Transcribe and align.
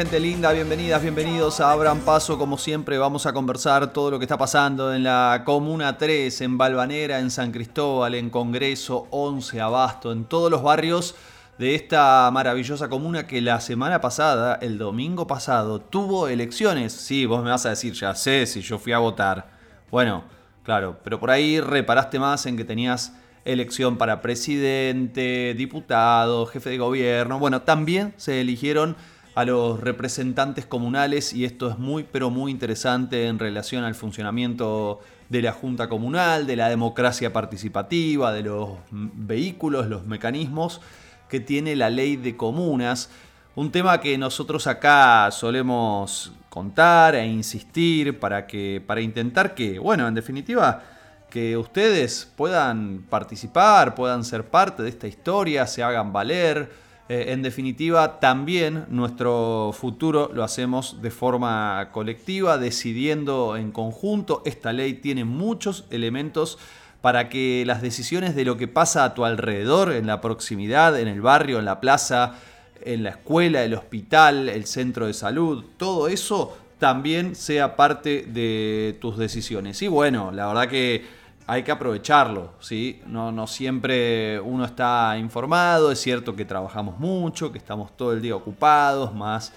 gente 0.00 0.18
linda? 0.18 0.50
Bienvenidas, 0.52 1.02
bienvenidos 1.02 1.60
a 1.60 1.72
Abran 1.72 2.00
Paso. 2.00 2.38
Como 2.38 2.56
siempre 2.56 2.96
vamos 2.96 3.26
a 3.26 3.34
conversar 3.34 3.92
todo 3.92 4.12
lo 4.12 4.18
que 4.18 4.24
está 4.24 4.38
pasando 4.38 4.94
en 4.94 5.02
la 5.02 5.42
Comuna 5.44 5.98
3, 5.98 6.40
en 6.40 6.56
Balvanera, 6.56 7.18
en 7.18 7.30
San 7.30 7.52
Cristóbal, 7.52 8.14
en 8.14 8.30
Congreso, 8.30 9.08
11 9.10 9.60
Abasto, 9.60 10.10
en 10.10 10.24
todos 10.24 10.50
los 10.50 10.62
barrios 10.62 11.16
de 11.58 11.74
esta 11.74 12.30
maravillosa 12.32 12.88
comuna 12.88 13.26
que 13.26 13.42
la 13.42 13.60
semana 13.60 14.00
pasada, 14.00 14.58
el 14.62 14.78
domingo 14.78 15.26
pasado, 15.26 15.82
tuvo 15.82 16.28
elecciones. 16.28 16.94
Sí, 16.94 17.26
vos 17.26 17.44
me 17.44 17.50
vas 17.50 17.66
a 17.66 17.70
decir, 17.70 17.92
ya 17.92 18.14
sé 18.14 18.46
si 18.46 18.62
yo 18.62 18.78
fui 18.78 18.94
a 18.94 18.98
votar. 19.00 19.50
Bueno, 19.90 20.24
claro, 20.62 20.96
pero 21.04 21.20
por 21.20 21.30
ahí 21.30 21.60
reparaste 21.60 22.18
más 22.18 22.46
en 22.46 22.56
que 22.56 22.64
tenías 22.64 23.12
elección 23.44 23.98
para 23.98 24.22
presidente, 24.22 25.54
diputado, 25.58 26.46
jefe 26.46 26.70
de 26.70 26.78
gobierno. 26.78 27.38
Bueno, 27.38 27.60
también 27.60 28.14
se 28.16 28.40
eligieron 28.40 28.96
a 29.34 29.44
los 29.44 29.80
representantes 29.80 30.66
comunales 30.66 31.32
y 31.32 31.44
esto 31.44 31.70
es 31.70 31.78
muy 31.78 32.04
pero 32.04 32.30
muy 32.30 32.50
interesante 32.50 33.26
en 33.26 33.38
relación 33.38 33.84
al 33.84 33.94
funcionamiento 33.94 35.00
de 35.28 35.42
la 35.42 35.52
Junta 35.52 35.88
Comunal, 35.88 36.46
de 36.46 36.56
la 36.56 36.68
democracia 36.68 37.32
participativa, 37.32 38.32
de 38.32 38.42
los 38.42 38.70
vehículos, 38.90 39.86
los 39.86 40.04
mecanismos 40.04 40.80
que 41.28 41.40
tiene 41.40 41.76
la 41.76 41.88
ley 41.88 42.16
de 42.16 42.36
comunas. 42.36 43.10
Un 43.54 43.70
tema 43.70 44.00
que 44.00 44.18
nosotros 44.18 44.66
acá 44.66 45.30
solemos 45.30 46.32
contar 46.48 47.14
e 47.14 47.26
insistir 47.26 48.18
para 48.18 48.46
que 48.46 48.82
para 48.84 49.00
intentar 49.00 49.54
que, 49.54 49.78
bueno, 49.78 50.08
en 50.08 50.14
definitiva, 50.14 50.82
que 51.30 51.56
ustedes 51.56 52.28
puedan 52.36 53.04
participar, 53.08 53.94
puedan 53.94 54.24
ser 54.24 54.44
parte 54.44 54.82
de 54.82 54.88
esta 54.88 55.06
historia, 55.06 55.66
se 55.66 55.82
hagan 55.82 56.12
valer. 56.12 56.89
Eh, 57.10 57.32
en 57.32 57.42
definitiva, 57.42 58.20
también 58.20 58.84
nuestro 58.88 59.72
futuro 59.76 60.30
lo 60.32 60.44
hacemos 60.44 61.02
de 61.02 61.10
forma 61.10 61.88
colectiva, 61.90 62.56
decidiendo 62.56 63.56
en 63.56 63.72
conjunto. 63.72 64.42
Esta 64.44 64.72
ley 64.72 64.94
tiene 64.94 65.24
muchos 65.24 65.86
elementos 65.90 66.56
para 67.00 67.28
que 67.28 67.64
las 67.66 67.82
decisiones 67.82 68.36
de 68.36 68.44
lo 68.44 68.56
que 68.56 68.68
pasa 68.68 69.02
a 69.02 69.14
tu 69.14 69.24
alrededor, 69.24 69.90
en 69.90 70.06
la 70.06 70.20
proximidad, 70.20 71.00
en 71.00 71.08
el 71.08 71.20
barrio, 71.20 71.58
en 71.58 71.64
la 71.64 71.80
plaza, 71.80 72.36
en 72.80 73.02
la 73.02 73.10
escuela, 73.10 73.64
el 73.64 73.74
hospital, 73.74 74.48
el 74.48 74.64
centro 74.66 75.08
de 75.08 75.12
salud, 75.12 75.64
todo 75.78 76.06
eso 76.06 76.56
también 76.78 77.34
sea 77.34 77.74
parte 77.74 78.24
de 78.28 78.96
tus 79.00 79.18
decisiones. 79.18 79.82
Y 79.82 79.88
bueno, 79.88 80.30
la 80.30 80.46
verdad 80.46 80.68
que 80.68 81.04
hay 81.50 81.64
que 81.64 81.72
aprovecharlo, 81.72 82.52
¿sí? 82.60 83.02
No, 83.06 83.32
no 83.32 83.48
siempre 83.48 84.38
uno 84.38 84.64
está 84.64 85.18
informado, 85.18 85.90
es 85.90 86.00
cierto 86.00 86.36
que 86.36 86.44
trabajamos 86.44 87.00
mucho, 87.00 87.50
que 87.50 87.58
estamos 87.58 87.96
todo 87.96 88.12
el 88.12 88.22
día 88.22 88.36
ocupados, 88.36 89.12
más 89.12 89.52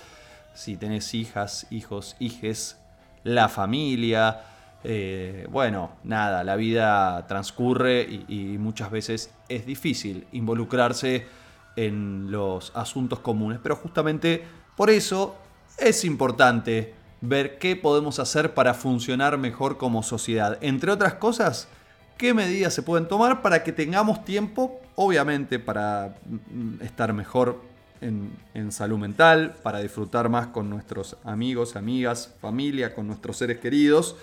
si 0.56 0.76
tenés 0.76 1.14
hijas, 1.14 1.68
hijos, 1.70 2.16
hijes, 2.18 2.80
la 3.24 3.48
familia, 3.48 4.42
eh, 4.84 5.46
bueno, 5.52 5.92
nada, 6.04 6.44
la 6.44 6.56
vida 6.56 7.28
transcurre 7.28 8.02
y, 8.28 8.58
muchas 8.58 8.90
veces 8.90 9.32
es 9.48 9.68
difícil 9.68 10.26
involucrarse 10.32 11.28
en 11.76 12.32
los 12.32 12.72
asuntos 12.76 13.20
comunes, 13.20 13.60
pero 13.62 13.76
justamente 13.76 14.44
por 14.76 14.90
eso 14.90 15.36
es 15.78 16.04
importante 16.06 16.96
ver 17.22 17.60
qué 17.60 17.76
podemos 17.76 18.18
hacer 18.18 18.56
para 18.56 18.74
funcionar 18.74 19.38
mejor 19.38 19.78
como 19.78 20.02
sociedad. 20.02 20.58
Entre 20.60 20.92
otras 20.92 21.14
cosas, 21.14 21.68
qué 22.18 22.34
medidas 22.34 22.74
se 22.74 22.84
pueden 22.84 23.08
tomar 23.08 23.42
para 23.42 23.64
que 23.64 23.72
tengamos 23.72 24.26
tiempo, 24.26 24.80
obviamente, 24.96 25.60
para 25.60 26.16
mm, 26.26 26.82
estar 26.82 27.14
mejor 27.14 27.62
en, 28.54 28.72
salud 28.72 28.98
mental, 28.98 29.56
para 29.64 29.80
disfrutar 29.80 30.30
más 30.30 30.48
con 30.48 30.70
nuestros 30.70 31.18
amigos, 31.24 31.76
amigas, 31.76 32.34
familia, 32.42 32.94
con 32.94 33.08
nuestros 33.08 33.38
seres 33.38 33.60
queridos, 33.60 34.16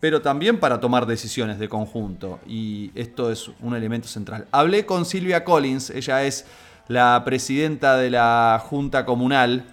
pero 0.00 0.22
también 0.22 0.58
para 0.58 0.80
tomar 0.80 1.06
decisiones 1.06 1.58
de 1.58 1.68
conjunto. 1.68 2.40
Y 2.46 2.90
esto 2.94 3.30
es 3.30 3.50
un 3.60 3.76
elemento 3.76 4.08
central. 4.08 4.46
Hablé 4.50 4.86
con 4.86 5.04
Silvia 5.04 5.44
Collins, 5.44 5.90
ella 5.90 6.24
es 6.24 6.46
la 6.88 7.22
presidenta 7.24 7.96
de 7.96 8.10
la 8.10 8.60
Junta 8.64 9.04
Comunal, 9.04 9.64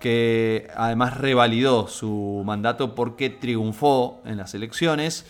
que 0.00 0.68
además 0.76 1.16
revalidó 1.16 1.88
su 1.88 2.42
mandato 2.44 2.94
porque 2.94 3.30
triunfó 3.30 4.20
en 4.24 4.36
las 4.36 4.54
elecciones. 4.54 5.26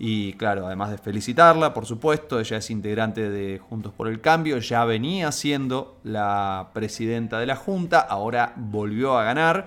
Y 0.00 0.34
claro, 0.34 0.66
además 0.66 0.90
de 0.92 0.98
felicitarla, 0.98 1.74
por 1.74 1.84
supuesto, 1.84 2.38
ella 2.38 2.58
es 2.58 2.70
integrante 2.70 3.28
de 3.28 3.58
Juntos 3.58 3.92
por 3.92 4.06
el 4.06 4.20
Cambio, 4.20 4.58
ya 4.58 4.84
venía 4.84 5.32
siendo 5.32 5.98
la 6.04 6.70
presidenta 6.72 7.40
de 7.40 7.46
la 7.46 7.56
Junta, 7.56 7.98
ahora 8.00 8.52
volvió 8.56 9.18
a 9.18 9.24
ganar 9.24 9.66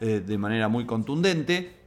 eh, 0.00 0.22
de 0.24 0.38
manera 0.38 0.68
muy 0.68 0.86
contundente. 0.86 1.82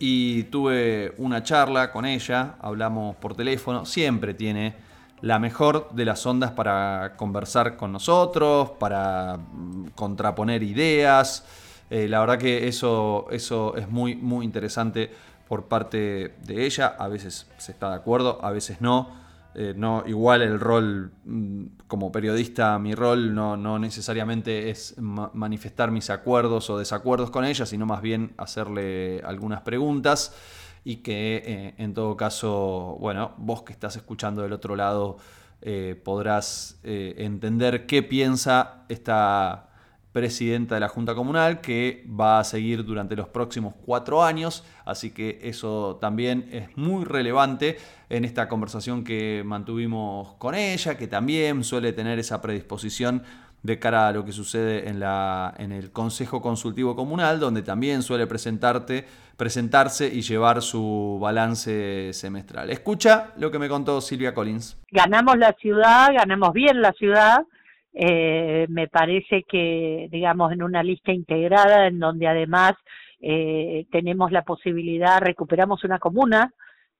Y 0.00 0.44
tuve 0.44 1.14
una 1.18 1.44
charla 1.44 1.92
con 1.92 2.04
ella, 2.04 2.56
hablamos 2.60 3.14
por 3.16 3.36
teléfono, 3.36 3.86
siempre 3.86 4.34
tiene 4.34 4.74
la 5.20 5.38
mejor 5.38 5.90
de 5.92 6.04
las 6.04 6.26
ondas 6.26 6.50
para 6.50 7.14
conversar 7.16 7.76
con 7.76 7.92
nosotros, 7.92 8.72
para 8.72 9.36
mm, 9.36 9.90
contraponer 9.94 10.64
ideas. 10.64 11.46
Eh, 11.90 12.08
la 12.08 12.18
verdad 12.20 12.38
que 12.38 12.66
eso, 12.66 13.26
eso 13.30 13.76
es 13.76 13.88
muy, 13.88 14.16
muy 14.16 14.44
interesante 14.44 15.12
por 15.54 15.68
parte 15.68 16.34
de 16.44 16.66
ella. 16.66 16.96
A 16.98 17.06
veces 17.06 17.46
se 17.58 17.70
está 17.70 17.90
de 17.90 17.94
acuerdo, 17.94 18.44
a 18.44 18.50
veces 18.50 18.80
no. 18.80 19.22
Eh, 19.54 19.72
no 19.76 20.02
igual 20.04 20.42
el 20.42 20.58
rol 20.58 21.12
mm, 21.24 21.66
como 21.86 22.10
periodista, 22.10 22.76
mi 22.80 22.96
rol 22.96 23.32
no, 23.36 23.56
no 23.56 23.78
necesariamente 23.78 24.68
es 24.68 24.96
manifestar 24.98 25.92
mis 25.92 26.10
acuerdos 26.10 26.70
o 26.70 26.76
desacuerdos 26.76 27.30
con 27.30 27.44
ella, 27.44 27.66
sino 27.66 27.86
más 27.86 28.02
bien 28.02 28.34
hacerle 28.36 29.22
algunas 29.24 29.60
preguntas 29.60 30.34
y 30.82 30.96
que 30.96 31.40
eh, 31.46 31.74
en 31.78 31.94
todo 31.94 32.16
caso, 32.16 32.96
bueno, 32.98 33.34
vos 33.36 33.62
que 33.62 33.72
estás 33.72 33.94
escuchando 33.94 34.42
del 34.42 34.54
otro 34.54 34.74
lado 34.74 35.18
eh, 35.62 35.94
podrás 36.04 36.80
entender 36.82 37.86
qué 37.86 38.02
piensa 38.02 38.82
esta 38.88 39.68
presidenta 40.14 40.76
de 40.76 40.80
la 40.80 40.88
Junta 40.88 41.16
Comunal, 41.16 41.60
que 41.60 42.06
va 42.08 42.38
a 42.38 42.44
seguir 42.44 42.84
durante 42.84 43.16
los 43.16 43.26
próximos 43.26 43.74
cuatro 43.84 44.22
años, 44.22 44.64
así 44.84 45.10
que 45.10 45.40
eso 45.42 45.98
también 46.00 46.48
es 46.52 46.68
muy 46.76 47.04
relevante 47.04 47.78
en 48.08 48.24
esta 48.24 48.48
conversación 48.48 49.02
que 49.02 49.42
mantuvimos 49.44 50.34
con 50.34 50.54
ella, 50.54 50.96
que 50.96 51.08
también 51.08 51.64
suele 51.64 51.92
tener 51.92 52.20
esa 52.20 52.40
predisposición 52.40 53.24
de 53.64 53.80
cara 53.80 54.06
a 54.06 54.12
lo 54.12 54.24
que 54.24 54.30
sucede 54.30 54.88
en, 54.88 55.00
la, 55.00 55.52
en 55.58 55.72
el 55.72 55.90
Consejo 55.90 56.40
Consultivo 56.40 56.94
Comunal, 56.94 57.40
donde 57.40 57.62
también 57.62 58.04
suele 58.04 58.28
presentarte, 58.28 59.04
presentarse 59.36 60.06
y 60.06 60.20
llevar 60.22 60.62
su 60.62 61.18
balance 61.20 62.12
semestral. 62.12 62.70
Escucha 62.70 63.32
lo 63.36 63.50
que 63.50 63.58
me 63.58 63.68
contó 63.68 64.00
Silvia 64.00 64.32
Collins. 64.32 64.76
Ganamos 64.92 65.36
la 65.38 65.54
ciudad, 65.54 66.12
ganamos 66.14 66.52
bien 66.52 66.80
la 66.80 66.92
ciudad, 66.92 67.46
eh, 67.94 68.66
me 68.68 68.88
parece 68.88 69.44
que, 69.44 70.08
digamos, 70.10 70.52
en 70.52 70.62
una 70.62 70.82
lista 70.82 71.12
integrada 71.12 71.86
en 71.86 72.00
donde 72.00 72.26
además 72.26 72.72
eh, 73.20 73.86
tenemos 73.92 74.32
la 74.32 74.42
posibilidad, 74.42 75.20
recuperamos 75.20 75.84
una 75.84 76.00
comuna, 76.00 76.52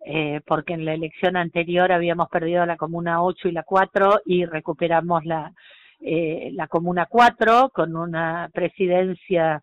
eh, 0.07 0.41
porque 0.47 0.75
en 0.75 0.85
la 0.85 0.95
elección 0.95 1.37
anterior 1.37 1.91
habíamos 1.91 2.29
perdido 2.29 2.65
la 2.65 2.77
comuna 2.77 3.23
8 3.23 3.49
y 3.49 3.53
la 3.53 3.65
4 3.65 4.21
y 4.25 4.45
recuperamos 4.45 5.25
la, 5.25 5.53
eh, 6.01 6.51
la 6.53 6.69
comuna 6.69 7.07
4 7.07 7.71
con 7.75 7.97
una 7.97 8.49
presidencia, 8.53 9.61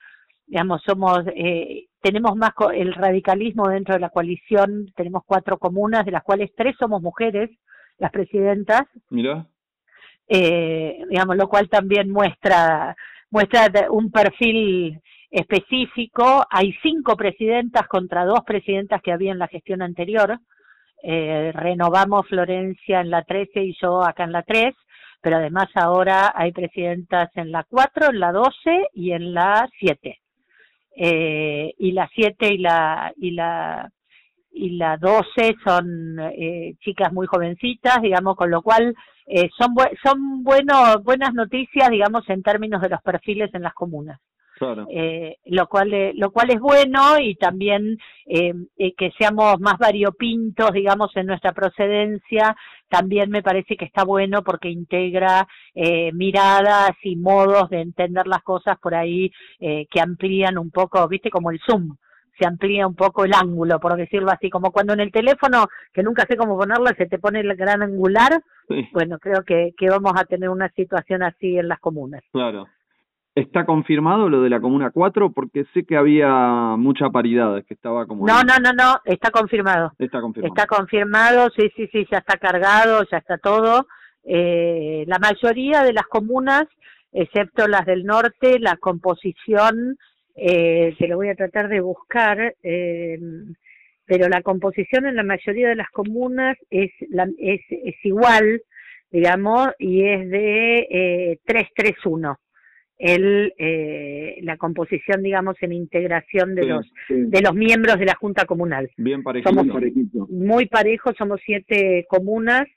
digamos, 0.48 0.82
somos, 0.86 1.20
eh, 1.34 1.86
tenemos 2.02 2.36
más 2.36 2.52
el 2.74 2.94
radicalismo 2.94 3.70
dentro 3.70 3.94
de 3.94 4.02
la 4.02 4.10
coalición, 4.10 4.92
tenemos 4.96 5.24
cuatro 5.26 5.58
comunas, 5.60 6.04
de 6.04 6.12
las 6.12 6.24
cuales 6.24 6.52
tres 6.58 6.76
somos 6.78 7.02
mujeres, 7.02 7.50
las 8.00 8.12
presidentas. 8.12 8.84
Mira 9.10 9.48
eh, 10.34 11.04
digamos, 11.10 11.36
lo 11.36 11.50
cual 11.50 11.68
también 11.68 12.10
muestra, 12.10 12.96
muestra 13.30 13.70
un 13.90 14.10
perfil 14.10 14.98
específico. 15.30 16.46
Hay 16.50 16.74
cinco 16.82 17.18
presidentas 17.18 17.86
contra 17.90 18.24
dos 18.24 18.40
presidentas 18.46 19.02
que 19.02 19.12
había 19.12 19.34
en 19.34 19.40
la 19.40 19.50
gestión 19.50 19.82
anterior. 19.82 20.40
Eh, 21.04 21.52
renovamos 21.54 22.28
Florencia 22.30 23.02
en 23.02 23.10
la 23.10 23.24
13 23.24 23.62
y 23.62 23.76
yo 23.82 24.02
acá 24.02 24.24
en 24.24 24.32
la 24.32 24.44
3, 24.44 24.74
pero 25.20 25.36
además 25.36 25.68
ahora 25.76 26.32
hay 26.34 26.54
presidentas 26.54 27.30
en 27.36 27.52
la 27.52 27.66
4, 27.66 28.12
en 28.12 28.20
la 28.22 28.32
12 28.32 28.88
y 28.94 29.12
en 29.12 29.34
la 29.34 29.68
7. 29.80 30.18
Eh, 30.96 31.74
y 31.78 31.92
la 31.92 32.10
7 32.16 32.54
y 32.54 32.58
la, 32.58 33.12
y 33.18 33.32
la 33.32 33.92
y 34.52 34.78
la 34.78 34.98
12 34.98 35.56
son 35.64 36.20
eh, 36.20 36.76
chicas 36.80 37.12
muy 37.14 37.28
jovencitas, 37.28 38.02
digamos, 38.02 38.36
con 38.36 38.52
lo 38.52 38.62
cual 38.62 38.94
eh, 39.26 39.50
son 39.58 39.74
son 40.04 40.44
bueno, 40.44 41.00
buenas 41.04 41.34
noticias, 41.34 41.90
digamos, 41.90 42.28
en 42.30 42.44
términos 42.44 42.82
de 42.82 42.90
los 42.90 43.02
perfiles 43.02 43.50
en 43.54 43.64
las 43.64 43.74
comunas. 43.74 44.20
eh, 44.92 45.38
lo 45.46 45.66
cual 45.68 46.12
lo 46.16 46.32
cual 46.32 46.52
es 46.52 46.60
bueno 46.60 47.18
y 47.20 47.36
también 47.36 47.98
eh, 48.28 48.54
que 48.96 49.12
seamos 49.18 49.60
más 49.60 49.80
variopintos, 49.80 50.72
digamos, 50.74 51.16
en 51.16 51.28
nuestra 51.28 51.54
procedencia, 51.54 52.56
también 52.90 53.32
me 53.32 53.42
parece 53.42 53.76
que 53.76 53.86
está 53.86 54.04
bueno 54.04 54.44
porque 54.44 54.70
integra 54.70 55.48
miradas 56.14 56.92
y 57.02 57.16
modos 57.16 57.70
de 57.70 57.82
entender 57.82 58.28
las 58.28 58.44
cosas 58.44 58.78
por 58.80 58.94
ahí 58.94 59.32
que 59.60 60.02
amplían 60.02 60.58
un 60.58 60.70
poco, 60.70 61.08
viste, 61.08 61.32
como 61.32 61.52
el 61.52 61.60
Zoom 61.66 61.96
se 62.42 62.48
amplía 62.48 62.88
un 62.88 62.96
poco 62.96 63.24
el 63.24 63.34
ángulo, 63.34 63.80
por 63.80 63.96
decirlo 63.96 64.32
así, 64.32 64.50
como 64.50 64.72
cuando 64.72 64.94
en 64.94 65.02
el 65.02 65.12
teléfono, 65.12 65.68
que 65.94 66.02
nunca 66.02 66.26
sé 66.28 66.36
cómo 66.36 66.58
ponerla, 66.58 66.96
se 66.98 67.06
te 67.06 67.20
pone 67.20 67.42
el 67.42 67.56
gran 67.56 67.84
angular, 67.84 68.42
bueno, 68.94 69.20
creo 69.20 69.44
que, 69.44 69.74
que 69.78 69.90
vamos 69.90 70.14
a 70.16 70.26
tener 70.26 70.50
una 70.50 70.70
situación 70.70 71.22
así 71.22 71.58
en 71.58 71.68
las 71.68 71.80
comunas. 71.80 72.24
Claro. 72.32 72.68
¿Está 73.36 73.66
confirmado 73.66 74.28
lo 74.28 74.42
de 74.42 74.50
la 74.50 74.60
Comuna 74.60 74.90
4? 74.92 75.32
Porque 75.32 75.66
sé 75.74 75.86
que 75.86 75.96
había 75.96 76.76
mucha 76.78 77.10
paridad, 77.10 77.64
que 77.66 77.76
estaba 77.76 78.06
como... 78.06 78.26
No, 78.26 78.44
no, 78.44 78.58
no, 78.58 78.74
no, 78.74 79.00
está 79.06 79.30
confirmado. 79.30 79.94
Está 80.00 80.20
confirmado. 80.20 80.54
Está 80.54 80.68
confirmado, 80.68 81.50
sí, 81.56 81.72
sí, 81.76 81.88
sí, 81.92 82.06
ya 82.12 82.18
está 82.18 82.38
cargado, 82.38 83.06
ya 83.10 83.20
está 83.20 83.38
todo. 83.38 83.86
Eh, 84.24 85.06
la 85.08 85.20
mayoría 85.20 85.84
de 85.84 85.94
las 85.94 86.08
comunas, 86.08 86.66
excepto 87.14 87.68
las 87.68 87.86
del 87.86 88.04
norte, 88.04 88.60
la 88.60 88.76
composición 88.78 89.98
eh, 90.44 90.96
se 90.98 91.08
lo 91.08 91.18
voy 91.18 91.30
a 91.30 91.36
tratar 91.36 91.70
de 91.70 91.82
buscar, 91.82 92.56
eh, 92.64 93.20
pero 94.06 94.28
la 94.28 94.42
composición 94.42 95.06
en 95.06 95.16
la 95.16 95.24
mayoría 95.24 95.70
de 95.70 95.76
las 95.76 95.90
comunas 95.92 96.58
es, 96.72 96.90
la, 97.10 97.30
es, 97.38 97.62
es 97.70 97.96
igual, 98.04 98.64
digamos, 99.12 99.70
y 99.78 100.04
es 100.04 100.30
de 100.30 100.88
eh, 100.90 101.40
331 101.46 102.40
el 102.98 103.52
eh, 103.58 104.38
la 104.44 104.58
composición 104.58 105.24
digamos 105.24 105.56
en 105.62 105.74
integración 105.74 106.54
de 106.54 106.68
los 106.68 106.86
de 107.10 107.42
los 107.42 107.56
miembros 107.56 107.98
de 107.98 108.06
la 108.06 108.14
junta 108.14 108.46
comunal. 108.46 108.92
Bien 108.96 109.24
parejito. 109.24 109.50
somos 109.50 109.66
muy 110.30 110.68
parejos 110.68 111.16
somos 111.18 111.42
siete 111.44 112.06
comunas 112.08 112.68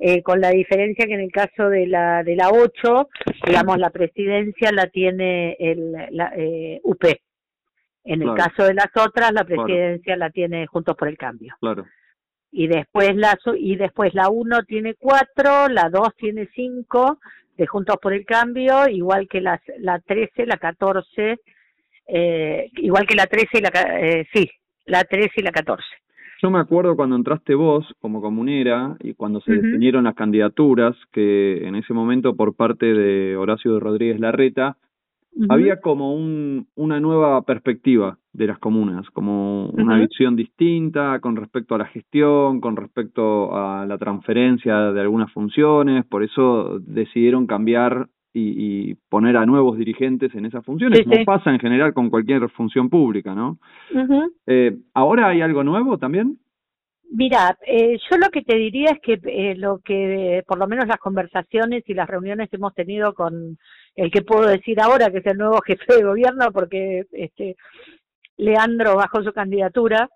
eh, 0.00 0.22
con 0.22 0.40
la 0.40 0.50
diferencia 0.50 1.06
que 1.06 1.14
en 1.14 1.20
el 1.20 1.32
caso 1.32 1.68
de 1.68 1.88
la 1.88 2.22
de 2.22 2.36
la 2.36 2.50
8, 2.50 3.08
digamos, 3.44 3.78
la 3.78 3.90
presidencia 3.90 4.70
la 4.70 4.86
tiene 4.86 5.56
el 5.58 5.92
la, 6.10 6.32
eh, 6.36 6.80
UP. 6.84 7.04
En 8.04 8.22
el 8.22 8.34
caso 8.34 8.64
de 8.64 8.74
las 8.74 8.88
otras, 8.96 9.32
la 9.32 9.44
presidencia 9.44 10.16
la 10.16 10.30
tiene 10.30 10.66
Juntos 10.66 10.96
por 10.96 11.08
el 11.08 11.18
Cambio. 11.18 11.54
Claro. 11.60 11.84
Y 12.50 12.68
después 12.68 13.14
la 13.16 13.36
y 13.58 13.76
después 13.76 14.14
la 14.14 14.30
1 14.30 14.62
tiene 14.62 14.94
4, 14.94 15.68
la 15.68 15.90
2 15.90 16.14
tiene 16.16 16.48
5 16.54 17.18
de 17.56 17.66
Juntos 17.66 17.96
por 18.00 18.14
el 18.14 18.24
Cambio, 18.24 18.88
igual 18.88 19.28
que 19.28 19.40
las 19.40 19.60
la 19.78 19.98
13, 19.98 20.46
la 20.46 20.56
14, 20.56 21.38
eh, 22.06 22.70
igual 22.76 23.06
que 23.06 23.16
la 23.16 23.26
13 23.26 23.48
y 23.52 23.60
la 23.60 23.70
eh, 24.00 24.26
sí, 24.32 24.48
la 24.86 25.04
13 25.04 25.30
y 25.36 25.42
la 25.42 25.50
14. 25.50 25.84
Yo 26.40 26.50
me 26.50 26.60
acuerdo 26.60 26.94
cuando 26.94 27.16
entraste 27.16 27.54
vos 27.54 27.84
como 28.00 28.20
comunera 28.20 28.96
y 29.00 29.14
cuando 29.14 29.40
se 29.40 29.52
definieron 29.52 30.04
las 30.04 30.14
candidaturas, 30.14 30.96
que 31.12 31.66
en 31.66 31.74
ese 31.74 31.92
momento 31.92 32.36
por 32.36 32.54
parte 32.54 32.86
de 32.86 33.36
Horacio 33.36 33.74
de 33.74 33.80
Rodríguez 33.80 34.20
Larreta, 34.20 34.76
había 35.48 35.80
como 35.80 36.14
un, 36.14 36.66
una 36.74 37.00
nueva 37.00 37.42
perspectiva 37.42 38.18
de 38.32 38.46
las 38.46 38.58
comunas, 38.58 39.08
como 39.10 39.68
una 39.70 39.98
visión 39.98 40.36
distinta 40.36 41.20
con 41.20 41.36
respecto 41.36 41.74
a 41.74 41.78
la 41.78 41.86
gestión, 41.86 42.60
con 42.60 42.76
respecto 42.76 43.56
a 43.56 43.86
la 43.86 43.98
transferencia 43.98 44.92
de 44.92 45.00
algunas 45.00 45.32
funciones, 45.32 46.04
por 46.06 46.22
eso 46.22 46.78
decidieron 46.80 47.46
cambiar 47.46 48.08
y, 48.38 48.94
poner 49.08 49.36
a 49.36 49.46
nuevos 49.46 49.78
dirigentes 49.78 50.34
en 50.34 50.46
esas 50.46 50.64
funciones, 50.64 51.04
como 51.04 51.24
pasa 51.24 51.50
en 51.50 51.58
general 51.58 51.94
con 51.94 52.10
cualquier 52.10 52.48
función 52.50 52.88
pública, 52.88 53.34
¿no? 53.34 53.58
eh, 54.46 54.76
¿Ahora 54.94 55.28
hay 55.28 55.40
algo 55.40 55.64
nuevo 55.64 55.98
también? 55.98 56.38
Mira, 57.10 57.56
eh, 57.66 57.98
yo 58.10 58.18
lo 58.18 58.28
que 58.28 58.42
te 58.42 58.56
diría 58.56 58.90
es 58.90 59.00
que 59.00 59.18
eh, 59.24 59.54
lo 59.56 59.78
que, 59.78 60.42
por 60.46 60.58
lo 60.58 60.66
menos 60.66 60.86
las 60.86 60.98
conversaciones 60.98 61.82
y 61.86 61.94
las 61.94 62.06
reuniones 62.06 62.50
que 62.50 62.56
hemos 62.56 62.74
tenido 62.74 63.14
con 63.14 63.56
el 63.96 64.10
que 64.10 64.20
puedo 64.20 64.46
decir 64.46 64.78
ahora, 64.80 65.10
que 65.10 65.18
es 65.18 65.26
el 65.26 65.38
nuevo 65.38 65.58
jefe 65.66 65.96
de 65.96 66.04
gobierno, 66.04 66.52
porque 66.52 67.04
este 67.12 67.56
Leandro 68.36 68.96
bajó 68.96 69.22
su 69.22 69.32
candidatura, 69.32 70.10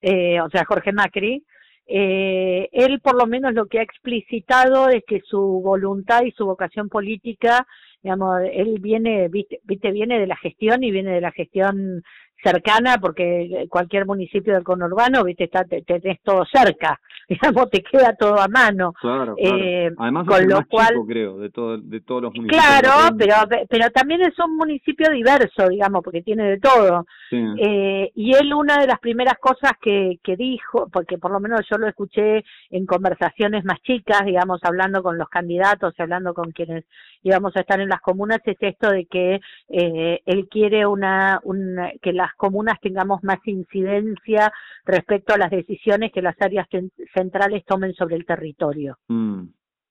eh, 0.00 0.40
o 0.40 0.48
sea, 0.48 0.64
Jorge 0.64 0.92
Macri, 0.92 1.44
eh, 1.86 2.68
él 2.72 3.00
por 3.00 3.14
lo 3.14 3.26
menos 3.26 3.52
lo 3.52 3.66
que 3.66 3.78
ha 3.78 3.82
explicitado 3.82 4.88
es 4.88 5.04
que 5.06 5.20
su 5.20 5.40
voluntad 5.62 6.22
y 6.22 6.32
su 6.32 6.46
vocación 6.46 6.88
política, 6.88 7.66
digamos, 8.02 8.40
él 8.52 8.78
viene, 8.80 9.28
viste, 9.28 9.60
viene 9.92 10.18
de 10.18 10.26
la 10.26 10.36
gestión 10.36 10.82
y 10.82 10.90
viene 10.90 11.12
de 11.12 11.20
la 11.20 11.32
gestión 11.32 12.02
cercana 12.44 12.98
porque 13.00 13.66
cualquier 13.68 14.06
municipio 14.06 14.54
del 14.54 14.62
conurbano, 14.62 15.24
viste, 15.24 15.44
está, 15.44 15.64
te, 15.64 15.82
tenés 15.82 16.20
todo 16.22 16.44
cerca, 16.52 17.00
digamos, 17.28 17.70
te 17.70 17.82
queda 17.82 18.14
todo 18.14 18.38
a 18.38 18.48
mano. 18.48 18.92
Claro, 19.00 19.34
eh, 19.38 19.90
Además, 19.96 20.26
con 20.26 20.48
lo 20.48 20.64
cual, 20.66 20.94
creo, 21.06 21.38
de, 21.38 21.50
todo, 21.50 21.78
de 21.78 22.00
todos 22.00 22.22
los 22.22 22.34
municipios. 22.34 22.62
Claro, 22.62 23.16
pero, 23.18 23.34
pero 23.68 23.90
también 23.90 24.22
es 24.22 24.38
un 24.38 24.56
municipio 24.56 25.10
diverso, 25.10 25.68
digamos, 25.68 26.02
porque 26.04 26.22
tiene 26.22 26.44
de 26.50 26.60
todo. 26.60 27.06
Eh, 27.32 28.12
y 28.14 28.32
él 28.34 28.54
una 28.54 28.78
de 28.78 28.86
las 28.86 29.00
primeras 29.00 29.38
cosas 29.38 29.72
que, 29.80 30.20
que 30.22 30.36
dijo, 30.36 30.88
porque 30.92 31.18
por 31.18 31.32
lo 31.32 31.40
menos 31.40 31.62
yo 31.68 31.78
lo 31.78 31.88
escuché 31.88 32.44
en 32.70 32.86
conversaciones 32.86 33.64
más 33.64 33.80
chicas, 33.82 34.24
digamos, 34.24 34.60
hablando 34.62 35.02
con 35.02 35.18
los 35.18 35.28
candidatos, 35.28 35.94
hablando 35.98 36.32
con 36.34 36.52
quienes 36.52 36.84
íbamos 37.24 37.56
a 37.56 37.60
estar 37.60 37.80
en 37.80 37.88
las 37.88 38.00
comunas, 38.00 38.38
es 38.44 38.56
esto 38.60 38.90
de 38.90 39.06
que 39.06 39.40
eh, 39.68 40.20
él 40.26 40.46
quiere 40.48 40.86
una, 40.86 41.40
una 41.42 41.90
que 42.00 42.12
las 42.12 42.33
comunas 42.36 42.80
tengamos 42.80 43.22
más 43.22 43.38
incidencia 43.46 44.52
respecto 44.84 45.34
a 45.34 45.38
las 45.38 45.50
decisiones 45.50 46.12
que 46.12 46.22
las 46.22 46.40
áreas 46.40 46.68
centrales 47.14 47.64
tomen 47.64 47.94
sobre 47.94 48.16
el 48.16 48.26
territorio. 48.26 48.98
Mm. 49.08 49.44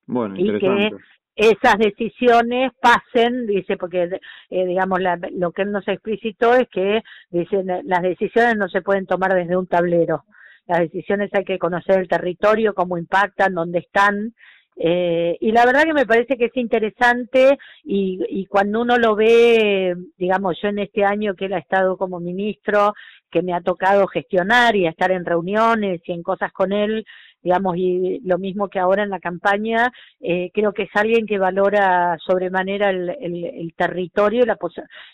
Bueno, 0.06 0.34
y 0.36 0.58
que 0.58 0.90
esas 1.36 1.78
decisiones 1.78 2.72
pasen, 2.80 3.46
dice, 3.46 3.76
porque 3.76 4.20
eh, 4.50 4.66
digamos 4.66 5.00
lo 5.32 5.52
que 5.52 5.62
él 5.62 5.72
nos 5.72 5.86
explicitó 5.88 6.54
es 6.54 6.68
que 6.68 7.02
dicen 7.30 7.66
las 7.84 8.02
decisiones 8.02 8.56
no 8.56 8.68
se 8.68 8.82
pueden 8.82 9.06
tomar 9.06 9.34
desde 9.34 9.56
un 9.56 9.66
tablero. 9.66 10.24
Las 10.66 10.80
decisiones 10.80 11.30
hay 11.34 11.44
que 11.44 11.58
conocer 11.58 11.98
el 11.98 12.08
territorio, 12.08 12.74
cómo 12.74 12.96
impactan, 12.96 13.54
dónde 13.54 13.80
están, 13.80 14.34
eh, 14.76 15.36
y 15.40 15.52
la 15.52 15.64
verdad 15.66 15.84
que 15.84 15.94
me 15.94 16.06
parece 16.06 16.36
que 16.36 16.46
es 16.46 16.56
interesante 16.56 17.58
y, 17.84 18.18
y 18.28 18.46
cuando 18.46 18.82
uno 18.82 18.98
lo 18.98 19.14
ve, 19.14 19.94
digamos, 20.18 20.56
yo 20.60 20.68
en 20.68 20.80
este 20.80 21.04
año 21.04 21.34
que 21.34 21.46
él 21.46 21.54
ha 21.54 21.58
estado 21.58 21.96
como 21.96 22.18
ministro, 22.18 22.92
que 23.30 23.42
me 23.42 23.52
ha 23.52 23.60
tocado 23.60 24.06
gestionar 24.06 24.76
y 24.76 24.86
estar 24.86 25.10
en 25.12 25.24
reuniones 25.24 26.00
y 26.04 26.12
en 26.12 26.22
cosas 26.22 26.52
con 26.52 26.72
él, 26.72 27.04
digamos, 27.42 27.76
y 27.76 28.20
lo 28.24 28.38
mismo 28.38 28.68
que 28.68 28.78
ahora 28.78 29.02
en 29.02 29.10
la 29.10 29.20
campaña, 29.20 29.92
eh, 30.20 30.50
creo 30.54 30.72
que 30.72 30.84
es 30.84 30.90
alguien 30.94 31.26
que 31.26 31.38
valora 31.38 32.16
sobremanera 32.24 32.90
el, 32.90 33.10
el, 33.20 33.44
el 33.44 33.74
territorio, 33.76 34.46
la, 34.46 34.56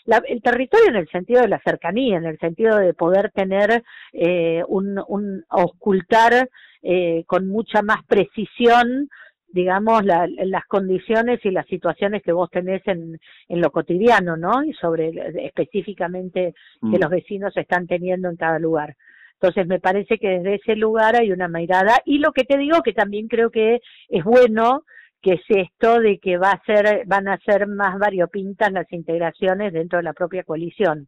la, 0.05 0.23
el 0.27 0.41
territorio 0.41 0.89
en 0.89 0.95
el 0.95 1.09
sentido 1.09 1.41
de 1.41 1.49
la 1.49 1.59
cercanía, 1.59 2.17
en 2.17 2.25
el 2.25 2.39
sentido 2.39 2.77
de 2.77 2.93
poder 2.93 3.31
tener 3.31 3.83
eh, 4.13 4.63
un, 4.67 5.03
un 5.07 5.43
ocultar 5.49 6.49
eh, 6.83 7.23
con 7.27 7.47
mucha 7.47 7.81
más 7.81 8.03
precisión 8.07 9.09
digamos, 9.53 10.05
la, 10.05 10.27
las 10.27 10.65
condiciones 10.65 11.39
y 11.43 11.51
las 11.51 11.65
situaciones 11.67 12.21
que 12.23 12.31
vos 12.31 12.49
tenés 12.49 12.81
en, 12.87 13.19
en 13.47 13.61
lo 13.61 13.71
cotidiano, 13.71 14.37
¿no? 14.37 14.63
Y 14.63 14.73
sobre 14.73 15.11
específicamente 15.45 16.53
que 16.79 16.87
mm. 16.87 17.01
los 17.01 17.09
vecinos 17.09 17.55
están 17.57 17.87
teniendo 17.87 18.29
en 18.29 18.37
cada 18.37 18.59
lugar. 18.59 18.95
Entonces 19.33 19.67
me 19.67 19.79
parece 19.79 20.19
que 20.19 20.29
desde 20.29 20.55
ese 20.55 20.75
lugar 20.75 21.15
hay 21.15 21.31
una 21.31 21.47
mirada 21.47 21.99
y 22.05 22.19
lo 22.19 22.31
que 22.31 22.43
te 22.43 22.57
digo 22.57 22.81
que 22.83 22.93
también 22.93 23.27
creo 23.27 23.49
que 23.49 23.81
es 24.07 24.23
bueno 24.23 24.83
que 25.19 25.33
es 25.33 25.41
esto 25.49 25.99
de 25.99 26.19
que 26.19 26.37
va 26.37 26.51
a 26.51 26.63
ser 26.63 27.05
van 27.07 27.27
a 27.27 27.39
ser 27.39 27.65
más 27.67 27.97
variopintas 27.97 28.71
las 28.71 28.91
integraciones 28.91 29.73
dentro 29.73 29.97
de 29.97 30.03
la 30.03 30.13
propia 30.13 30.43
coalición 30.43 31.07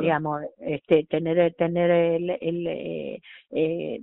digamos, 0.00 0.42
este, 0.58 1.04
tener, 1.04 1.54
tener 1.54 1.90
el, 1.90 2.30
el 2.40 2.66
eh, 2.66 3.20
eh, 3.50 4.00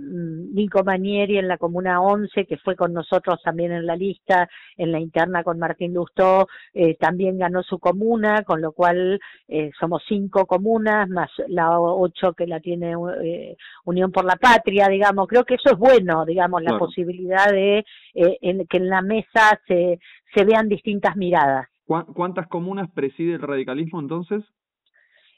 Nico 0.00 0.82
Manieri 0.84 1.38
en 1.38 1.48
la 1.48 1.58
Comuna 1.58 2.00
11, 2.00 2.46
que 2.46 2.56
fue 2.58 2.76
con 2.76 2.92
nosotros 2.92 3.40
también 3.42 3.72
en 3.72 3.86
la 3.86 3.96
lista, 3.96 4.48
en 4.76 4.92
la 4.92 4.98
interna 4.98 5.44
con 5.44 5.58
Martín 5.58 5.94
Lustó, 5.94 6.46
eh, 6.72 6.96
también 6.96 7.38
ganó 7.38 7.62
su 7.62 7.78
comuna, 7.78 8.42
con 8.44 8.60
lo 8.60 8.72
cual 8.72 9.20
eh, 9.48 9.70
somos 9.78 10.02
cinco 10.08 10.46
comunas, 10.46 11.08
más 11.08 11.30
la 11.48 11.78
ocho 11.78 12.32
que 12.32 12.46
la 12.46 12.60
tiene 12.60 12.94
eh, 13.22 13.56
Unión 13.84 14.10
por 14.12 14.24
la 14.24 14.36
Patria, 14.36 14.88
digamos, 14.88 15.28
creo 15.28 15.44
que 15.44 15.54
eso 15.54 15.72
es 15.72 15.78
bueno, 15.78 16.24
digamos, 16.24 16.62
la 16.62 16.78
posibilidad 16.78 17.50
de 17.50 17.84
eh, 18.14 18.38
en, 18.40 18.66
que 18.66 18.78
en 18.78 18.88
la 18.88 19.02
mesa 19.02 19.60
se, 19.66 19.98
se 20.34 20.44
vean 20.44 20.68
distintas 20.68 21.16
miradas. 21.16 21.66
¿Cuántas 21.86 22.46
comunas 22.46 22.88
preside 22.92 23.34
el 23.34 23.42
radicalismo 23.42 24.00
entonces? 24.00 24.44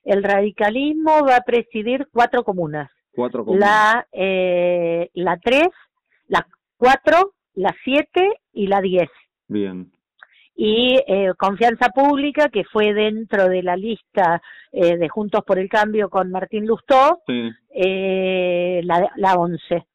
El 0.04 0.22
radicalismo 0.22 1.24
va 1.26 1.36
a 1.36 1.42
presidir 1.42 2.08
cuatro 2.12 2.42
comunas. 2.44 2.90
Cuatro 3.14 3.44
comunas. 3.44 3.68
La, 3.68 4.06
eh, 4.12 5.10
la 5.14 5.38
tres, 5.38 5.68
la 6.28 6.46
cuatro, 6.76 7.34
la 7.54 7.74
siete 7.84 8.28
y 8.52 8.66
la 8.66 8.80
diez. 8.80 9.08
Bien. 9.48 9.90
y 10.54 10.98
eh, 11.06 11.32
Confianza 11.36 11.88
Pública, 11.90 12.48
que 12.48 12.64
fue 12.64 12.92
dentro 12.94 13.48
de 13.48 13.62
la 13.62 13.76
lista 13.76 14.40
eh, 14.70 14.96
de 14.96 15.08
Juntos 15.08 15.42
por 15.46 15.58
el 15.58 15.68
Cambio 15.68 16.08
con 16.08 16.30
Martín 16.30 16.66
Lustó, 16.66 17.20
eh, 17.74 18.80
la, 18.84 19.10
la 19.16 19.34
11. 19.34 19.86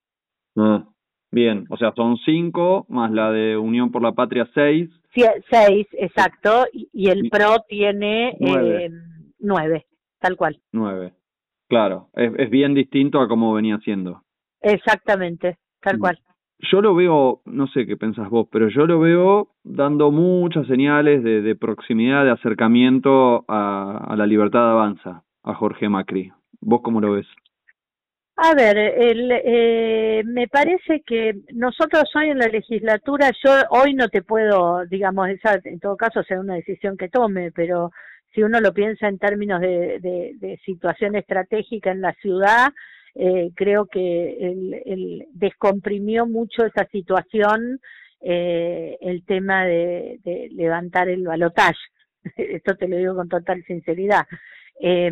Ah, 0.58 0.84
bien, 1.32 1.66
o 1.70 1.78
sea, 1.78 1.94
son 1.96 2.18
cinco, 2.26 2.86
más 2.90 3.12
la 3.12 3.32
de 3.32 3.56
Unión 3.58 3.92
por 3.92 4.02
la 4.02 4.14
Patria, 4.14 4.50
seis. 4.54 4.90
Sí, 5.14 5.24
seis, 5.50 5.88
exacto, 5.94 6.66
y, 6.74 7.10
el 7.10 7.30
PRO 7.30 7.64
tiene 7.68 8.36
nueve. 8.40 8.92
nueve, 9.40 9.86
tal 10.20 10.36
cual. 10.36 10.60
Nueve, 10.72 11.14
claro, 11.68 12.10
es, 12.14 12.34
es 12.38 12.50
bien 12.50 12.74
distinto 12.74 13.22
a 13.22 13.28
cómo 13.28 13.54
venía 13.54 13.78
siendo. 13.80 14.24
Exactamente, 14.62 15.58
tal 15.82 15.98
mm. 15.98 16.00
cual 16.00 16.20
yo 16.60 16.82
lo 16.82 16.96
veo, 16.96 17.42
no 17.46 17.68
sé 17.68 17.86
qué 17.86 17.98
pensás 17.98 18.30
vos, 18.30 18.48
pero 18.52 18.68
yo 18.70 18.88
lo 18.88 19.00
veo 19.00 19.50
dando 19.64 20.12
muchas 20.12 20.66
señales 20.68 21.24
de, 21.24 21.42
de 21.42 21.56
proximidad, 21.56 22.24
de 22.24 22.32
acercamiento 22.32 23.46
a, 23.48 24.06
a, 24.08 24.16
la 24.16 24.26
libertad 24.26 24.62
de 24.62 24.72
avanza, 24.72 25.24
a 25.44 25.54
Jorge 25.54 25.88
Macri. 25.88 26.32
¿Vos 26.62 26.82
cómo 26.84 27.00
lo 27.00 27.12
ves? 27.12 27.28
A 28.38 28.54
ver, 28.54 28.78
el, 28.78 29.32
eh, 29.32 30.24
me 30.26 30.48
parece 30.48 31.02
que 31.06 31.34
nosotros 31.54 32.04
hoy 32.16 32.30
en 32.30 32.38
la 32.38 32.48
legislatura, 32.48 33.32
yo 33.44 33.52
hoy 33.72 33.94
no 33.94 34.10
te 34.10 34.22
puedo, 34.22 34.86
digamos, 34.86 35.30
esa 35.30 35.60
en 35.64 35.80
todo 35.80 35.96
caso 35.98 36.24
sea 36.24 36.40
una 36.40 36.56
decisión 36.56 36.98
que 36.98 37.10
tome, 37.10 37.52
pero 37.52 37.92
si 38.38 38.44
uno 38.44 38.62
lo 38.62 38.72
piensa 38.72 39.08
en 39.08 39.18
términos 39.18 39.60
de, 39.62 39.98
de, 40.00 40.34
de 40.36 40.60
situación 40.64 41.16
estratégica 41.16 41.90
en 41.90 42.02
la 42.02 42.14
ciudad, 42.22 42.72
eh, 43.16 43.50
creo 43.56 43.88
que 43.88 44.38
el, 44.86 45.26
descomprimió 45.32 46.28
mucho 46.28 46.64
esa 46.64 46.86
situación 46.92 47.80
eh, 48.22 48.96
el 49.02 49.26
tema 49.26 49.66
de, 49.66 50.20
levantar 50.52 51.10
el 51.10 51.24
balotaje. 51.24 51.80
Esto 52.38 52.76
te 52.76 52.88
lo 52.88 52.98
digo 52.98 53.16
con 53.16 53.28
total 53.28 53.64
sinceridad. 53.66 54.28
Eh, 54.80 55.12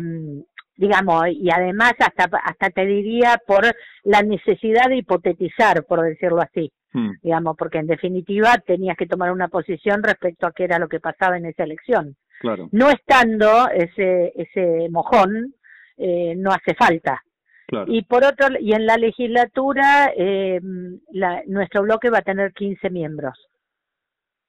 digamos, 0.76 1.24
y 1.32 1.50
además 1.50 1.94
hasta, 1.98 2.28
hasta 2.44 2.70
te 2.70 2.86
diría 2.86 3.40
por 3.44 3.64
la 4.04 4.22
necesidad 4.22 4.88
de 4.88 4.98
hipotetizar, 4.98 5.84
por 5.84 6.02
decirlo 6.02 6.42
así, 6.42 6.70
hmm. 6.92 7.10
digamos, 7.24 7.56
porque 7.58 7.78
en 7.78 7.88
definitiva 7.88 8.62
tenías 8.64 8.96
que 8.96 9.08
tomar 9.08 9.32
una 9.32 9.48
posición 9.48 10.04
respecto 10.04 10.46
a 10.46 10.52
qué 10.52 10.62
era 10.62 10.78
lo 10.78 10.86
que 10.86 11.00
pasaba 11.00 11.38
en 11.38 11.46
esa 11.46 11.64
elección. 11.64 12.14
Claro. 12.40 12.68
No 12.72 12.90
estando 12.90 13.68
ese, 13.70 14.32
ese 14.36 14.88
mojón, 14.90 15.54
eh, 15.96 16.34
no 16.36 16.50
hace 16.50 16.74
falta. 16.74 17.22
Y 17.88 18.02
por 18.02 18.24
otro, 18.24 18.46
y 18.60 18.74
en 18.74 18.86
la 18.86 18.96
legislatura, 18.96 20.12
eh, 20.16 20.60
la, 21.10 21.42
nuestro 21.46 21.82
bloque 21.82 22.10
va 22.10 22.18
a 22.18 22.22
tener 22.22 22.52
15 22.52 22.90
miembros. 22.90 23.34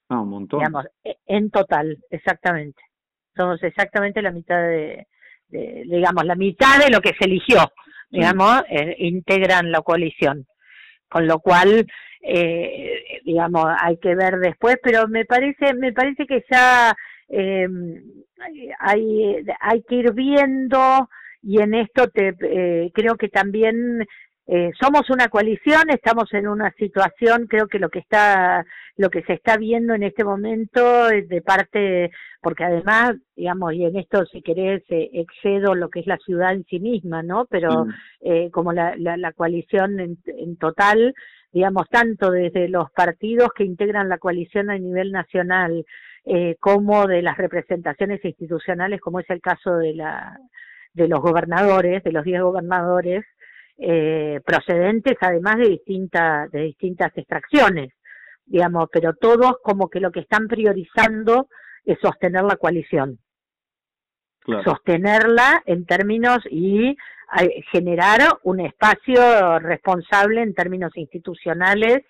Ah, 0.09 0.21
un 0.21 0.29
montón. 0.29 0.59
Digamos, 0.59 0.85
e, 1.03 1.17
en 1.25 1.49
total, 1.49 1.97
exactamente. 2.11 2.81
Somos 3.35 3.61
exactamente 3.63 4.21
la 4.21 4.31
mitad 4.31 4.57
de, 4.57 5.07
digamos, 5.49 6.25
la 6.25 6.35
mitad 6.35 6.79
de 6.79 6.91
lo 6.91 7.01
que 7.01 7.13
se 7.19 7.25
eligió, 7.25 7.59
digamos, 8.09 8.61
eh, 8.69 8.95
integran 8.99 9.71
la 9.71 9.81
coalición. 9.81 10.45
Con 11.09 11.25
lo 11.25 11.39
cual, 11.39 11.87
eh, 12.21 13.21
digamos, 13.23 13.65
hay 13.81 13.97
que 13.97 14.13
ver 14.15 14.37
después, 14.37 14.77
pero 14.81 15.07
me 15.07 15.25
parece, 15.25 15.73
me 15.73 15.91
parece 15.93 16.25
que 16.25 16.43
ya 16.51 16.95
eh, 17.29 17.67
hay, 18.79 19.45
hay 19.59 19.81
que 19.83 19.95
ir 19.95 20.13
viendo 20.13 21.09
y 21.41 21.61
en 21.61 21.73
esto 21.73 22.07
te, 22.09 22.35
eh, 22.41 22.91
creo 22.93 23.15
que 23.15 23.29
también 23.29 24.05
eh, 24.49 24.71
somos 24.81 25.09
una 25.09 25.27
coalición, 25.27 25.89
estamos 25.89 26.33
en 26.33 26.47
una 26.47 26.71
situación, 26.77 27.47
creo 27.47 27.67
que 27.67 27.79
lo 27.79 27.89
que 27.89 27.99
está, 27.99 28.65
lo 28.95 29.09
que 29.09 29.21
se 29.23 29.33
está 29.33 29.57
viendo 29.57 29.93
en 29.93 30.03
este 30.03 30.23
momento 30.23 31.09
es 31.09 31.27
de 31.27 31.41
parte, 31.41 32.11
porque 32.41 32.63
además, 32.63 33.15
digamos, 33.35 33.73
y 33.73 33.83
en 33.83 33.97
esto 33.97 34.25
si 34.25 34.41
querés 34.41 34.83
eh, 34.89 35.09
excedo 35.11 35.75
lo 35.75 35.89
que 35.89 35.99
es 35.99 36.07
la 36.07 36.17
ciudad 36.19 36.53
en 36.53 36.63
sí 36.63 36.79
misma, 36.79 37.23
¿no? 37.23 37.45
Pero 37.49 37.85
mm. 37.85 37.93
eh, 38.21 38.49
como 38.51 38.71
la, 38.71 38.95
la, 38.95 39.17
la 39.17 39.33
coalición 39.33 39.99
en, 39.99 40.17
en 40.25 40.55
total, 40.55 41.13
digamos, 41.51 41.87
tanto 41.89 42.31
desde 42.31 42.67
los 42.69 42.91
partidos 42.91 43.49
que 43.55 43.63
integran 43.63 44.09
la 44.09 44.17
coalición 44.17 44.69
a 44.69 44.77
nivel 44.77 45.11
nacional, 45.11 45.85
eh, 46.25 46.55
como 46.59 47.07
de 47.07 47.21
las 47.21 47.37
representaciones 47.37 48.23
institucionales, 48.23 48.99
como 48.99 49.19
es 49.19 49.29
el 49.29 49.41
caso 49.41 49.77
de 49.77 49.93
la 49.93 50.37
de 50.93 51.07
los 51.07 51.21
gobernadores, 51.21 52.03
de 52.03 52.11
los 52.11 52.25
10 52.25 52.41
gobernadores, 52.41 53.23
eh, 53.77 54.41
procedentes 54.43 55.15
además 55.21 55.57
de 55.57 55.69
distintas, 55.69 56.49
de 56.51 56.61
distintas 56.63 57.15
extracciones, 57.15 57.93
digamos, 58.45 58.89
pero 58.91 59.13
todos 59.13 59.57
como 59.61 59.89
que 59.89 59.99
lo 59.99 60.11
que 60.11 60.21
están 60.21 60.47
priorizando 60.47 61.49
es 61.85 61.99
sostener 62.01 62.43
la 62.43 62.55
coalición. 62.55 63.19
Sostenerla 64.63 65.61
en 65.65 65.85
términos 65.85 66.39
y 66.49 66.89
eh, 67.39 67.63
generar 67.71 68.21
un 68.43 68.61
espacio 68.61 69.59
responsable 69.59 70.41
en 70.41 70.53
términos 70.53 70.95
institucionales 70.95 72.03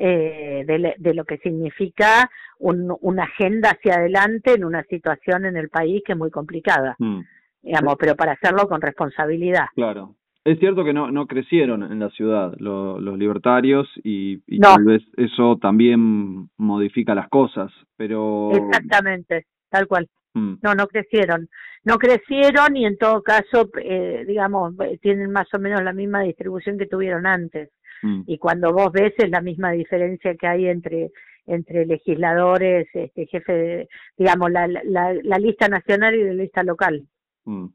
eh, 0.00 0.64
de, 0.66 0.94
de, 0.98 1.14
lo 1.14 1.24
que 1.24 1.38
significa 1.38 2.30
un, 2.58 2.94
una 3.00 3.24
agenda 3.24 3.70
hacia 3.70 3.94
adelante 3.94 4.52
en 4.54 4.64
una 4.64 4.82
situación 4.84 5.46
en 5.46 5.56
el 5.56 5.70
país 5.70 6.02
que 6.04 6.12
es 6.12 6.18
muy 6.18 6.30
complicada. 6.30 6.94
Mm 6.98 7.22
digamos, 7.62 7.94
pero 7.98 8.16
para 8.16 8.32
hacerlo 8.32 8.68
con 8.68 8.80
responsabilidad. 8.80 9.66
Claro. 9.74 10.16
Es 10.44 10.58
cierto 10.58 10.84
que 10.84 10.92
no, 10.92 11.12
no 11.12 11.28
crecieron 11.28 11.84
en 11.84 12.00
la 12.00 12.10
ciudad 12.10 12.52
los 12.58 13.16
libertarios 13.16 13.88
y, 14.02 14.38
tal 14.60 14.84
vez 14.84 15.02
eso 15.16 15.56
también 15.58 16.48
modifica 16.56 17.14
las 17.14 17.28
cosas, 17.28 17.70
pero... 17.96 18.50
Exactamente, 18.50 19.46
tal 19.70 19.86
cual. 19.86 20.08
Mm. 20.34 20.54
No, 20.62 20.74
no 20.74 20.86
crecieron. 20.86 21.48
No 21.84 21.98
crecieron 21.98 22.76
y 22.76 22.86
en 22.86 22.96
todo 22.96 23.22
caso, 23.22 23.68
eh, 23.82 24.24
digamos, 24.26 24.74
tienen 25.00 25.30
más 25.30 25.52
o 25.52 25.58
menos 25.58 25.82
la 25.82 25.92
misma 25.92 26.22
distribución 26.22 26.78
que 26.78 26.86
tuvieron 26.86 27.26
antes. 27.26 27.70
Mm. 28.02 28.22
Y 28.26 28.38
cuando 28.38 28.72
vos 28.72 28.92
ves 28.92 29.12
es 29.18 29.30
la 29.30 29.40
misma 29.40 29.72
diferencia 29.72 30.34
que 30.36 30.46
hay 30.46 30.66
entre 30.68 31.10
entre 31.44 31.86
legisladores, 31.86 32.86
este 32.94 33.26
jefe 33.26 33.52
de, 33.52 33.88
digamos, 34.16 34.52
la, 34.52 34.68
la, 34.68 35.12
la 35.24 35.38
lista 35.38 35.66
nacional 35.66 36.14
y 36.14 36.22
la 36.22 36.34
lista 36.34 36.62
local. 36.62 37.04
Mm. 37.44 37.66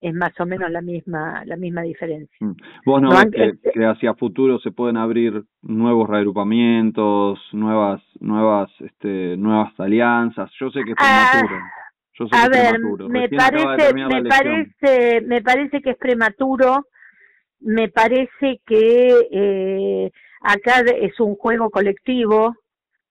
Es 0.00 0.14
más 0.14 0.32
o 0.40 0.46
menos 0.46 0.70
la 0.70 0.80
misma 0.80 1.44
la 1.44 1.56
misma 1.56 1.82
diferencia. 1.82 2.38
Vos 2.86 3.02
no, 3.02 3.10
ves 3.10 3.58
que, 3.74 3.84
hacia 3.84 4.14
futuro 4.14 4.58
se 4.60 4.70
pueden 4.70 4.96
abrir 4.96 5.44
nuevos 5.60 6.08
reagrupamientos, 6.08 7.38
nuevas 7.52 8.00
nuevas 8.20 8.70
este 8.80 9.36
nuevas 9.36 9.78
alianzas. 9.78 10.50
Yo 10.58 10.70
sé 10.70 10.84
que 10.84 10.92
es 10.92 10.96
ah. 10.98 11.42
Yo 12.14 12.26
sé 12.26 12.36
a 12.36 12.48
ver, 12.48 12.78
me 13.08 13.28
parece 13.28 13.94
me 13.94 14.22
parece 14.24 15.20
me 15.22 15.42
parece 15.42 15.80
que 15.80 15.90
es 15.90 15.96
prematuro. 15.96 16.86
Me 17.60 17.88
parece 17.88 18.60
que 18.66 19.28
eh, 19.30 20.10
acá 20.40 20.80
es 20.80 21.20
un 21.20 21.34
juego 21.36 21.68
colectivo, 21.68 22.54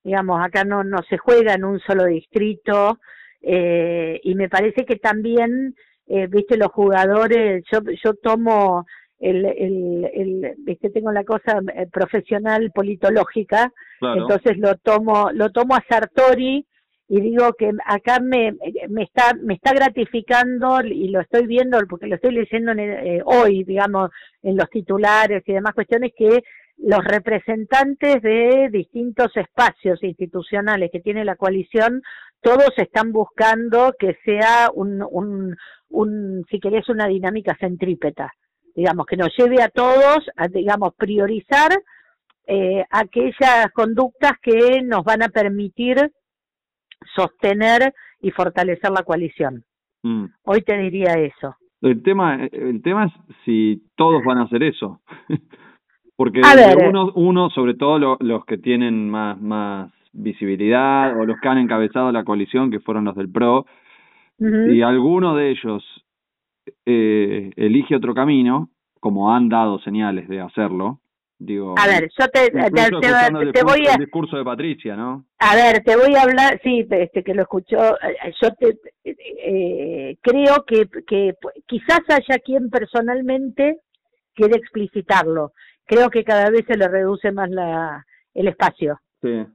digamos, 0.04 0.44
acá 0.44 0.64
no 0.64 0.84
no 0.84 1.04
se 1.10 1.18
juega 1.18 1.54
en 1.54 1.64
un 1.64 1.80
solo 1.80 2.06
distrito. 2.06 3.00
Eh, 3.42 4.20
y 4.24 4.36
me 4.36 4.50
parece 4.50 4.86
que 4.86 4.98
también 4.98 5.74
eh, 6.08 6.28
viste 6.28 6.58
los 6.58 6.70
jugadores, 6.72 7.64
yo, 7.72 7.80
yo 8.04 8.14
tomo 8.16 8.86
el, 9.20 9.46
el, 9.46 10.10
el, 10.14 10.56
viste, 10.58 10.90
tengo 10.90 11.12
la 11.12 11.24
cosa 11.24 11.60
eh, 11.76 11.88
profesional 11.92 12.72
politológica, 12.74 13.72
entonces 14.02 14.58
lo 14.58 14.76
tomo, 14.76 15.30
lo 15.34 15.52
tomo 15.52 15.76
a 15.76 15.84
Sartori 15.88 16.66
y 17.12 17.22
digo 17.22 17.54
que 17.54 17.72
acá 17.86 18.20
me, 18.20 18.56
me 18.88 19.02
está, 19.02 19.34
me 19.34 19.56
está 19.56 19.74
gratificando 19.74 20.80
y 20.86 21.08
lo 21.10 21.22
estoy 21.22 21.48
viendo 21.48 21.80
porque 21.90 22.06
lo 22.06 22.16
estoy 22.16 22.34
leyendo 22.34 22.72
eh, 22.74 23.24
hoy, 23.26 23.64
digamos, 23.64 24.12
en 24.44 24.56
los 24.56 24.70
titulares 24.70 25.42
y 25.48 25.54
demás 25.54 25.74
cuestiones 25.74 26.12
que 26.16 26.44
los 26.78 27.04
representantes 27.04 28.22
de 28.22 28.70
distintos 28.72 29.36
espacios 29.36 30.04
institucionales 30.04 30.92
que 30.92 31.00
tiene 31.00 31.26
la 31.26 31.36
coalición, 31.36 32.04
todos 32.42 32.70
están 32.78 33.12
buscando 33.12 33.96
que 33.98 34.16
sea 34.24 34.70
un, 34.74 35.04
un, 35.10 35.58
un, 35.90 36.46
si 36.52 36.60
querés, 36.60 36.88
una 36.90 37.08
dinámica 37.08 37.58
centrípeta, 37.60 38.32
digamos, 38.76 39.08
que 39.08 39.18
nos 39.18 39.36
lleve 39.36 39.64
a 39.64 39.70
todos 39.70 40.20
a, 40.38 40.48
digamos, 40.48 40.94
priorizar 40.94 41.72
eh, 42.46 42.86
aquellas 42.92 43.72
conductas 43.74 44.34
que 44.44 44.84
nos 44.84 45.04
van 45.04 45.24
a 45.24 45.30
permitir 45.30 46.12
sostener 47.16 47.94
y 48.22 48.32
fortalecer 48.32 48.92
la 48.92 49.04
coalición. 49.04 49.64
Mm. 50.04 50.26
Hoy 50.44 50.62
te 50.62 50.78
diría 50.78 51.14
eso. 51.14 51.56
El 51.82 52.04
tema, 52.04 52.46
el 52.52 52.82
tema 52.82 53.06
es 53.06 53.14
si 53.46 53.84
todos 53.96 54.24
van 54.24 54.40
a 54.40 54.44
hacer 54.44 54.64
eso. 54.64 55.02
Porque 56.16 56.42
uno, 56.86 57.14
uno, 57.16 57.50
sobre 57.52 57.76
todo 57.76 58.18
los 58.20 58.44
que 58.44 58.58
tienen 58.58 59.10
más, 59.10 59.40
más 59.40 59.90
visibilidad 60.12 61.18
o 61.18 61.26
los 61.26 61.40
que 61.40 61.48
han 61.48 61.60
encabezado 61.60 62.12
la 62.12 62.26
coalición, 62.26 62.72
que 62.72 62.82
fueron 62.82 63.06
los 63.06 63.16
del 63.16 63.32
PRO, 63.32 63.66
y 64.38 64.82
alguno 64.82 65.36
de 65.36 65.52
ellos 65.52 65.84
eh, 66.86 67.52
elige 67.56 67.96
otro 67.96 68.14
camino, 68.14 68.70
como 69.00 69.34
han 69.34 69.50
dado 69.50 69.80
señales 69.80 70.28
de 70.28 70.42
hacerlo, 70.42 71.00
Digo, 71.42 71.74
a 71.78 71.88
ver, 71.88 72.10
yo 72.20 72.28
te, 72.28 72.52
te, 72.52 73.64
voy 73.64 73.88
a... 73.88 73.94
El 73.94 74.00
discurso 74.00 74.36
de 74.36 74.44
Patricia, 74.44 74.98
¿no? 74.98 75.26
A 75.40 75.56
ver, 75.56 75.82
te 75.86 75.96
voy 75.96 76.14
a 76.14 76.24
hablar, 76.24 76.60
sí, 76.62 76.86
este 76.90 77.24
que 77.24 77.34
lo 77.34 77.44
escuchó, 77.44 77.96
eh, 78.02 78.34
yo 78.42 78.50
te, 78.56 78.78
eh, 79.06 80.18
creo 80.22 80.66
que, 80.68 80.90
que 81.08 81.34
quizás 81.66 82.02
haya 82.10 82.40
quien 82.44 82.70
personalmente 82.70 83.78
quiere 84.36 84.58
explicitarlo. 84.58 85.54
Creo 85.86 86.10
que 86.10 86.26
cada 86.26 86.50
vez 86.50 86.66
se 86.68 86.76
le 86.76 86.90
reduce 86.90 87.32
más 87.32 87.50
la, 87.50 88.06
el 88.34 88.50
espacio. 88.50 89.00
Sí. 89.22 89.46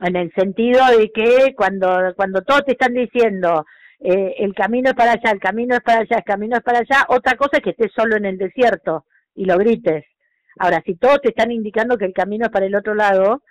En 0.00 0.16
el 0.16 0.32
sentido 0.32 0.80
de 0.96 1.10
que 1.10 1.54
cuando, 1.56 2.14
cuando 2.14 2.42
todos 2.42 2.64
te 2.64 2.72
están 2.72 2.94
diciendo 2.94 3.64
eh, 3.98 4.36
el 4.38 4.54
camino 4.54 4.90
es 4.90 4.94
para 4.94 5.12
allá, 5.12 5.32
el 5.32 5.40
camino 5.40 5.74
es 5.74 5.82
para 5.82 6.02
allá, 6.02 6.18
el 6.18 6.24
camino 6.24 6.56
es 6.56 6.62
para 6.62 6.78
allá, 6.78 7.04
otra 7.08 7.34
cosa 7.34 7.58
es 7.58 7.62
que 7.64 7.70
estés 7.70 7.90
solo 7.94 8.16
en 8.16 8.26
el 8.26 8.38
desierto 8.38 9.06
y 9.34 9.44
lo 9.44 9.58
grites. 9.58 10.04
Ahora, 10.60 10.82
si 10.84 10.94
todos 10.94 11.22
te 11.22 11.30
están 11.30 11.50
indicando 11.50 11.96
que 11.96 12.04
el 12.04 12.12
camino 12.12 12.44
es 12.44 12.50
para 12.50 12.66
el 12.66 12.74
otro 12.74 12.94
lado, 12.94 13.42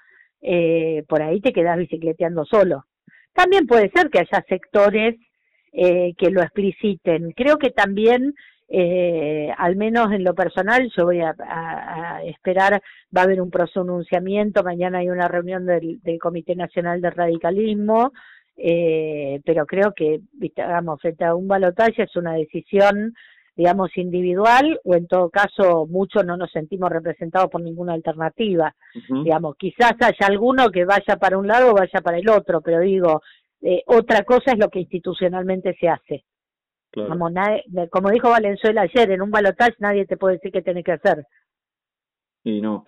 eh, 0.43 1.03
por 1.07 1.23
ahí 1.23 1.41
te 1.41 1.51
quedas 1.51 1.75
bicicleteando 1.75 2.45
solo. 2.45 2.85
También 3.33 3.65
puede 3.65 3.89
ser 3.89 4.11
que 4.11 4.19
haya 4.19 4.45
sectores 4.47 5.15
eh, 5.73 6.13
que 6.19 6.29
lo 6.29 6.43
expliciten. 6.43 7.31
Creo 7.31 7.57
que 7.57 7.71
también, 7.71 8.35
eh, 8.67 9.51
al 9.57 9.75
menos 9.75 10.11
en 10.11 10.23
lo 10.23 10.35
personal, 10.35 10.87
yo 10.95 11.05
voy 11.05 11.21
a, 11.21 12.21
esperar, 12.25 12.79
va 13.15 13.21
a 13.21 13.23
haber 13.23 13.41
un 13.41 13.49
pronunciamiento, 13.49 14.63
mañana 14.63 14.99
hay 14.99 15.09
una 15.09 15.27
reunión 15.27 15.65
del, 15.65 15.99
Comité 16.21 16.55
Nacional 16.55 17.01
de 17.01 17.09
Radicalismo, 17.09 18.11
eh, 18.55 19.41
pero 19.43 19.65
creo 19.65 19.93
que, 19.95 20.19
digamos, 20.33 21.01
frente 21.01 21.25
a 21.25 21.33
un 21.33 21.47
balotaje 21.47 22.03
es 22.03 22.15
una 22.15 22.33
decisión 22.33 23.15
digamos, 23.55 23.95
individual 23.97 24.79
o 24.83 24.95
en 24.95 25.07
todo 25.07 25.29
caso 25.29 25.85
muchos 25.87 26.25
no 26.25 26.37
nos 26.37 26.51
sentimos 26.51 26.89
representados 26.89 27.49
por 27.49 27.61
ninguna 27.61 27.93
alternativa. 27.93 28.75
Digamos, 29.09 29.55
quizás 29.57 29.93
haya 29.99 30.27
alguno 30.27 30.69
que 30.69 30.85
vaya 30.85 31.17
para 31.19 31.37
un 31.37 31.47
lado 31.47 31.71
o 31.71 31.75
vaya 31.75 32.01
para 32.01 32.17
el 32.17 32.29
otro, 32.29 32.61
pero 32.61 32.79
digo, 32.79 33.21
eh, 33.61 33.83
otra 33.87 34.23
cosa 34.23 34.51
es 34.51 34.59
lo 34.59 34.69
que 34.69 34.79
institucionalmente 34.79 35.75
se 35.79 35.89
hace. 35.89 36.25
como 37.89 38.09
dijo 38.09 38.29
Valenzuela 38.29 38.81
ayer, 38.81 39.11
en 39.11 39.21
un 39.21 39.31
balotaje 39.31 39.75
nadie 39.79 40.05
te 40.05 40.17
puede 40.17 40.35
decir 40.35 40.51
qué 40.51 40.61
tiene 40.61 40.83
que 40.83 40.93
hacer. 40.93 41.25
Y 42.43 42.61
no. 42.61 42.85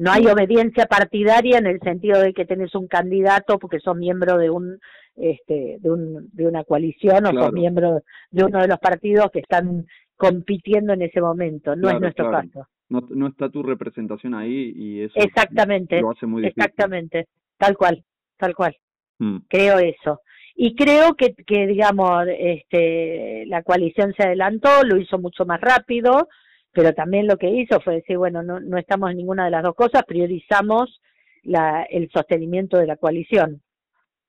No 0.00 0.10
hay 0.10 0.26
obediencia 0.28 0.86
partidaria 0.86 1.58
en 1.58 1.66
el 1.66 1.78
sentido 1.80 2.22
de 2.22 2.32
que 2.32 2.46
tenés 2.46 2.74
un 2.74 2.88
candidato 2.88 3.58
porque 3.58 3.80
sos 3.80 3.94
miembro 3.94 4.38
de 4.38 4.48
un 4.48 4.78
este 5.14 5.76
de 5.78 5.90
un 5.90 6.30
de 6.32 6.46
una 6.46 6.64
coalición 6.64 7.26
o 7.26 7.32
sos 7.32 7.52
miembro 7.52 8.00
de 8.30 8.44
uno 8.44 8.62
de 8.62 8.68
los 8.68 8.78
partidos 8.78 9.30
que 9.30 9.40
están 9.40 9.84
compitiendo 10.16 10.94
en 10.94 11.02
ese 11.02 11.20
momento, 11.20 11.76
no 11.76 11.90
es 11.90 12.00
nuestro 12.00 12.30
caso. 12.30 12.66
No, 12.88 13.02
no 13.10 13.26
está 13.26 13.50
tu 13.50 13.62
representación 13.62 14.34
ahí 14.34 14.72
y 14.74 15.02
eso 15.02 15.14
exactamente, 15.16 16.00
lo 16.00 16.12
hace 16.12 16.24
muy 16.24 16.42
difícil. 16.42 16.62
Exactamente, 16.62 17.28
tal 17.58 17.76
cual, 17.76 18.02
tal 18.38 18.54
cual. 18.54 18.74
Mm. 19.18 19.40
Creo 19.48 19.78
eso. 19.80 20.22
Y 20.56 20.74
creo 20.74 21.14
que, 21.14 21.34
que, 21.34 21.66
digamos, 21.66 22.24
este, 22.38 23.44
la 23.46 23.62
coalición 23.62 24.14
se 24.14 24.24
adelantó, 24.24 24.82
lo 24.82 24.96
hizo 24.96 25.18
mucho 25.18 25.44
más 25.44 25.60
rápido, 25.60 26.28
pero 26.72 26.92
también 26.92 27.26
lo 27.26 27.36
que 27.36 27.50
hizo 27.50 27.80
fue 27.80 27.96
decir, 27.96 28.16
bueno, 28.16 28.42
no, 28.42 28.60
no 28.60 28.78
estamos 28.78 29.10
en 29.10 29.16
ninguna 29.16 29.44
de 29.44 29.50
las 29.50 29.62
dos 29.62 29.74
cosas, 29.74 30.04
priorizamos 30.06 31.00
la, 31.42 31.82
el 31.82 32.10
sostenimiento 32.10 32.78
de 32.78 32.86
la 32.86 32.96
coalición. 32.96 33.62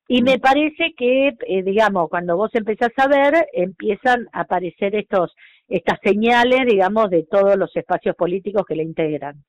Y 0.07 0.23
me 0.23 0.39
parece 0.39 0.93
que, 0.97 1.29
eh, 1.47 1.63
digamos, 1.63 2.09
cuando 2.09 2.35
vos 2.35 2.49
empezás 2.53 2.91
a 2.97 3.07
ver, 3.07 3.47
empiezan 3.53 4.27
a 4.33 4.41
aparecer 4.41 4.95
estos 4.95 5.33
estas 5.71 5.99
señales, 6.03 6.65
digamos, 6.67 7.09
de 7.09 7.23
todos 7.23 7.55
los 7.55 7.73
espacios 7.75 8.15
políticos 8.15 8.63
que 8.67 8.75
le 8.75 8.83
integran. 8.83 9.41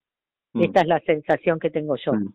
Mm. 0.52 0.62
Esta 0.62 0.80
es 0.82 0.86
la 0.86 1.00
sensación 1.00 1.58
que 1.58 1.70
tengo 1.70 1.96
yo. 1.96 2.12
Mm. 2.12 2.32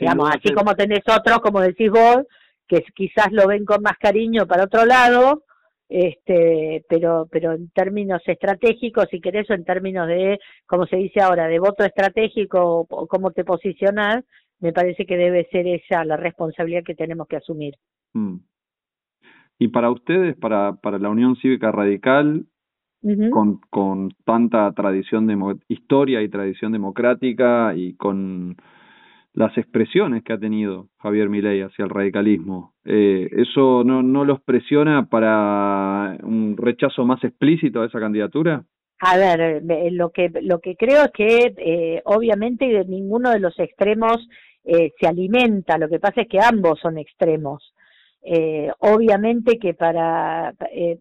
digamos, 0.00 0.30
así 0.30 0.54
como 0.54 0.74
tenés 0.74 1.02
otros, 1.06 1.40
como 1.40 1.60
decís 1.60 1.90
vos, 1.90 2.24
que 2.66 2.82
quizás 2.94 3.30
lo 3.30 3.46
ven 3.46 3.64
con 3.64 3.82
más 3.82 3.98
cariño 3.98 4.46
para 4.46 4.64
otro 4.64 4.86
lado, 4.86 5.44
este, 5.96 6.84
pero, 6.88 7.28
pero 7.30 7.52
en 7.52 7.70
términos 7.70 8.20
estratégicos, 8.26 9.06
si 9.12 9.20
querés, 9.20 9.48
o 9.48 9.54
en 9.54 9.64
términos 9.64 10.08
de, 10.08 10.40
como 10.66 10.86
se 10.86 10.96
dice 10.96 11.20
ahora, 11.20 11.46
de 11.46 11.60
voto 11.60 11.84
estratégico 11.84 12.84
o, 12.90 13.06
cómo 13.06 13.30
te 13.30 13.44
posicionas, 13.44 14.24
me 14.58 14.72
parece 14.72 15.06
que 15.06 15.16
debe 15.16 15.46
ser 15.52 15.68
esa 15.68 16.04
la 16.04 16.16
responsabilidad 16.16 16.82
que 16.84 16.96
tenemos 16.96 17.28
que 17.28 17.36
asumir. 17.36 17.74
Mm. 18.12 18.38
Y 19.60 19.68
para 19.68 19.92
ustedes, 19.92 20.36
para, 20.36 20.74
para 20.74 20.98
la 20.98 21.10
Unión 21.10 21.36
Cívica 21.36 21.70
Radical, 21.70 22.44
con, 23.30 23.60
con 23.70 24.08
tanta 24.24 24.72
tradición 24.72 25.28
de 25.28 25.58
historia 25.68 26.22
y 26.22 26.28
tradición 26.28 26.72
democrática 26.72 27.74
y 27.76 27.94
con 27.94 28.56
las 29.34 29.56
expresiones 29.58 30.22
que 30.22 30.32
ha 30.32 30.38
tenido 30.38 30.88
Javier 30.98 31.28
Milei 31.28 31.60
hacia 31.60 31.84
el 31.84 31.90
radicalismo. 31.90 32.72
Eh, 32.84 33.28
¿Eso 33.32 33.82
no, 33.84 34.02
no 34.02 34.24
los 34.24 34.40
presiona 34.40 35.06
para 35.06 36.16
un 36.22 36.56
rechazo 36.56 37.04
más 37.04 37.22
explícito 37.24 37.82
a 37.82 37.86
esa 37.86 38.00
candidatura? 38.00 38.64
A 39.00 39.18
ver, 39.18 39.62
lo 39.92 40.10
que 40.10 40.30
lo 40.40 40.60
que 40.60 40.76
creo 40.76 41.04
es 41.04 41.10
que 41.12 41.54
eh, 41.58 42.00
obviamente 42.04 42.84
ninguno 42.86 43.32
de 43.32 43.40
los 43.40 43.58
extremos 43.58 44.26
eh, 44.64 44.92
se 44.98 45.06
alimenta. 45.06 45.76
Lo 45.78 45.88
que 45.88 45.98
pasa 45.98 46.22
es 46.22 46.28
que 46.28 46.38
ambos 46.40 46.78
son 46.80 46.96
extremos. 46.96 47.74
Eh, 48.22 48.70
obviamente 48.78 49.58
que 49.58 49.74
para 49.74 50.54
eh, 50.72 50.98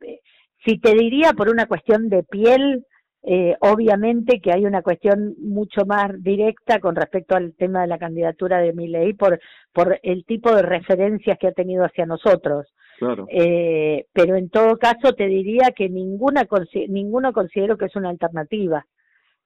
si 0.65 0.79
te 0.79 0.93
diría 0.93 1.31
por 1.33 1.49
una 1.49 1.67
cuestión 1.67 2.09
de 2.09 2.23
piel, 2.23 2.85
eh, 3.25 3.55
obviamente 3.61 4.41
que 4.41 4.51
hay 4.51 4.65
una 4.65 4.81
cuestión 4.81 5.35
mucho 5.39 5.85
más 5.85 6.11
directa 6.21 6.79
con 6.79 6.93
respecto 6.95 7.35
al 7.35 7.53
tema 7.53 7.81
de 7.81 7.87
la 7.87 7.97
candidatura 7.97 8.59
de 8.59 8.73
Milei 8.73 9.13
por, 9.13 9.39
por 9.71 9.97
el 10.03 10.25
tipo 10.25 10.53
de 10.53 10.61
referencias 10.61 11.37
que 11.39 11.47
ha 11.47 11.53
tenido 11.53 11.85
hacia 11.85 12.05
nosotros. 12.05 12.67
Claro. 12.99 13.25
Eh, 13.29 14.07
pero 14.11 14.35
en 14.35 14.49
todo 14.49 14.77
caso 14.77 15.13
te 15.13 15.27
diría 15.27 15.71
que 15.75 15.87
ninguna 15.89 16.45
ninguno 16.89 17.31
considero 17.31 17.77
que 17.77 17.85
es 17.85 17.95
una 17.95 18.09
alternativa. 18.09 18.85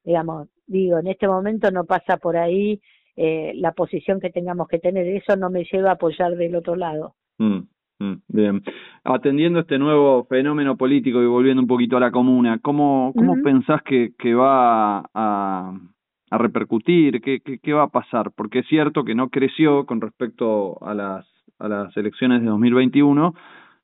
Digamos, 0.03 0.49
digo, 0.65 0.97
en 0.97 1.07
este 1.07 1.27
momento 1.27 1.69
no 1.69 1.85
pasa 1.85 2.17
por 2.17 2.35
ahí 2.35 2.81
eh, 3.15 3.51
la 3.55 3.73
posición 3.73 4.19
que 4.19 4.31
tengamos 4.31 4.67
que 4.67 4.79
tener. 4.79 5.07
Eso 5.07 5.35
no 5.35 5.51
me 5.51 5.65
lleva 5.71 5.91
a 5.91 5.93
apoyar 5.93 6.35
del 6.35 6.55
otro 6.55 6.75
lado. 6.75 7.15
Mm. 7.37 7.59
Mm, 7.99 8.13
bien. 8.27 8.63
Atendiendo 9.03 9.59
este 9.59 9.79
nuevo 9.79 10.25
fenómeno 10.25 10.77
político 10.77 11.21
y 11.21 11.25
volviendo 11.25 11.61
un 11.61 11.67
poquito 11.67 11.97
a 11.97 11.99
la 11.99 12.11
comuna, 12.11 12.59
¿cómo, 12.59 13.11
cómo 13.15 13.35
pensás 13.43 13.81
que, 13.83 14.11
que 14.17 14.35
va 14.35 14.99
a, 15.13 15.73
a 16.29 16.37
repercutir? 16.37 17.21
¿Qué, 17.21 17.39
qué, 17.39 17.57
¿Qué 17.59 17.73
va 17.73 17.83
a 17.83 17.89
pasar? 17.89 18.31
Porque 18.35 18.59
es 18.59 18.67
cierto 18.67 19.03
que 19.03 19.15
no 19.15 19.29
creció 19.29 19.85
con 19.85 20.01
respecto 20.01 20.77
a 20.85 20.93
las, 20.93 21.25
a 21.57 21.67
las 21.67 21.97
elecciones 21.97 22.41
de 22.41 22.47
2021, 22.47 23.33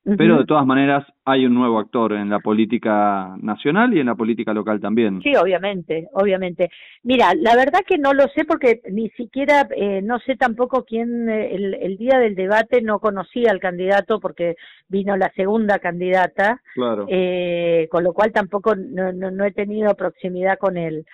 pero 0.04 0.38
de 0.38 0.44
todas 0.44 0.66
maneras 0.66 1.06
hay 1.24 1.46
un 1.46 1.54
nuevo 1.54 1.78
actor 1.78 2.12
en 2.12 2.28
la 2.28 2.40
política 2.40 3.34
nacional 3.40 3.94
y 3.94 4.00
en 4.00 4.06
la 4.06 4.14
política 4.14 4.52
local 4.52 4.78
también. 4.78 5.22
Sí, 5.22 5.34
obviamente, 5.34 6.08
obviamente. 6.12 6.70
Mira, 7.02 7.32
la 7.34 7.56
verdad 7.56 7.80
que 7.86 7.96
no 7.96 8.12
lo 8.12 8.28
sé 8.28 8.44
porque 8.44 8.82
ni 8.90 9.08
siquiera, 9.10 9.66
eh, 9.74 10.02
no 10.02 10.18
sé 10.18 10.36
tampoco 10.36 10.84
quién, 10.84 11.28
eh, 11.30 11.54
el, 11.54 11.74
el, 11.74 11.96
día 11.96 12.18
del 12.18 12.34
debate 12.34 12.82
no 12.82 12.98
conocía 12.98 13.50
al 13.50 13.60
candidato 13.60 14.20
porque 14.20 14.56
vino 14.88 15.16
la 15.16 15.32
segunda 15.34 15.78
candidata, 15.78 16.60
claro. 16.74 17.06
eh, 17.08 17.88
con 17.90 18.04
lo 18.04 18.12
cual 18.12 18.32
tampoco 18.32 18.74
no, 18.76 19.12
no, 19.12 19.30
no 19.30 19.44
he 19.44 19.52
tenido 19.52 19.94
proximidad 19.94 20.58
con 20.58 20.76
él. 20.76 21.06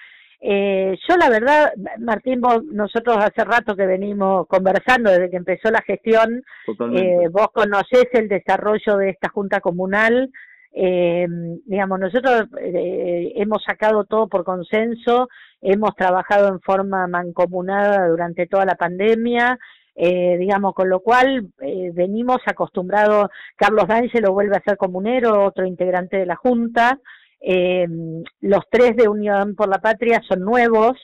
Eh, 0.43 0.97
yo 1.07 1.17
la 1.19 1.29
verdad, 1.29 1.73
Martín, 1.99 2.41
nosotros 2.73 3.19
hace 3.19 3.45
rato 3.45 3.77
que 3.77 3.85
venimos 3.85 4.47
conversando 4.47 5.11
desde 5.11 5.31
que 5.31 5.37
empezó 5.37 5.71
la 5.71 5.83
gestión, 5.83 6.43
eh, 6.95 7.29
vos 7.31 7.49
conocés 7.53 8.07
el 8.13 8.29
desarrollo 8.29 8.97
de 8.97 9.11
esta 9.11 9.29
Junta 9.29 9.61
Comunal, 9.61 10.31
eh, 10.73 11.27
digamos, 11.67 11.99
nosotros 11.99 12.47
eh, 12.61 13.33
hemos 13.37 13.63
sacado 13.65 14.05
todo 14.05 14.29
por 14.29 14.45
consenso, 14.45 15.29
hemos 15.61 15.95
trabajado 15.97 16.49
en 16.49 16.61
forma 16.61 17.07
mancomunada 17.07 18.09
durante 18.09 18.47
toda 18.47 18.65
la 18.65 18.77
pandemia, 18.77 19.59
eh, 19.97 20.37
digamos, 20.39 20.75
con 20.75 20.89
lo 20.89 21.01
cual 21.01 21.51
eh, 21.61 21.91
venimos 21.93 22.39
acostumbrados, 22.47 23.29
Carlos 23.57 23.85
lo 24.15 24.33
vuelve 24.33 24.57
a 24.57 24.63
ser 24.63 24.77
comunero, 24.77 25.45
otro 25.45 25.67
integrante 25.67 26.17
de 26.17 26.27
la 26.27 26.37
Junta, 26.37 26.99
eh, 27.41 27.87
los 28.41 28.65
tres 28.71 28.97
de 28.97 29.09
Unión 29.09 29.55
por 29.55 29.69
la 29.69 29.79
Patria 29.79 30.21
son 30.29 30.41
nuevos, 30.41 30.97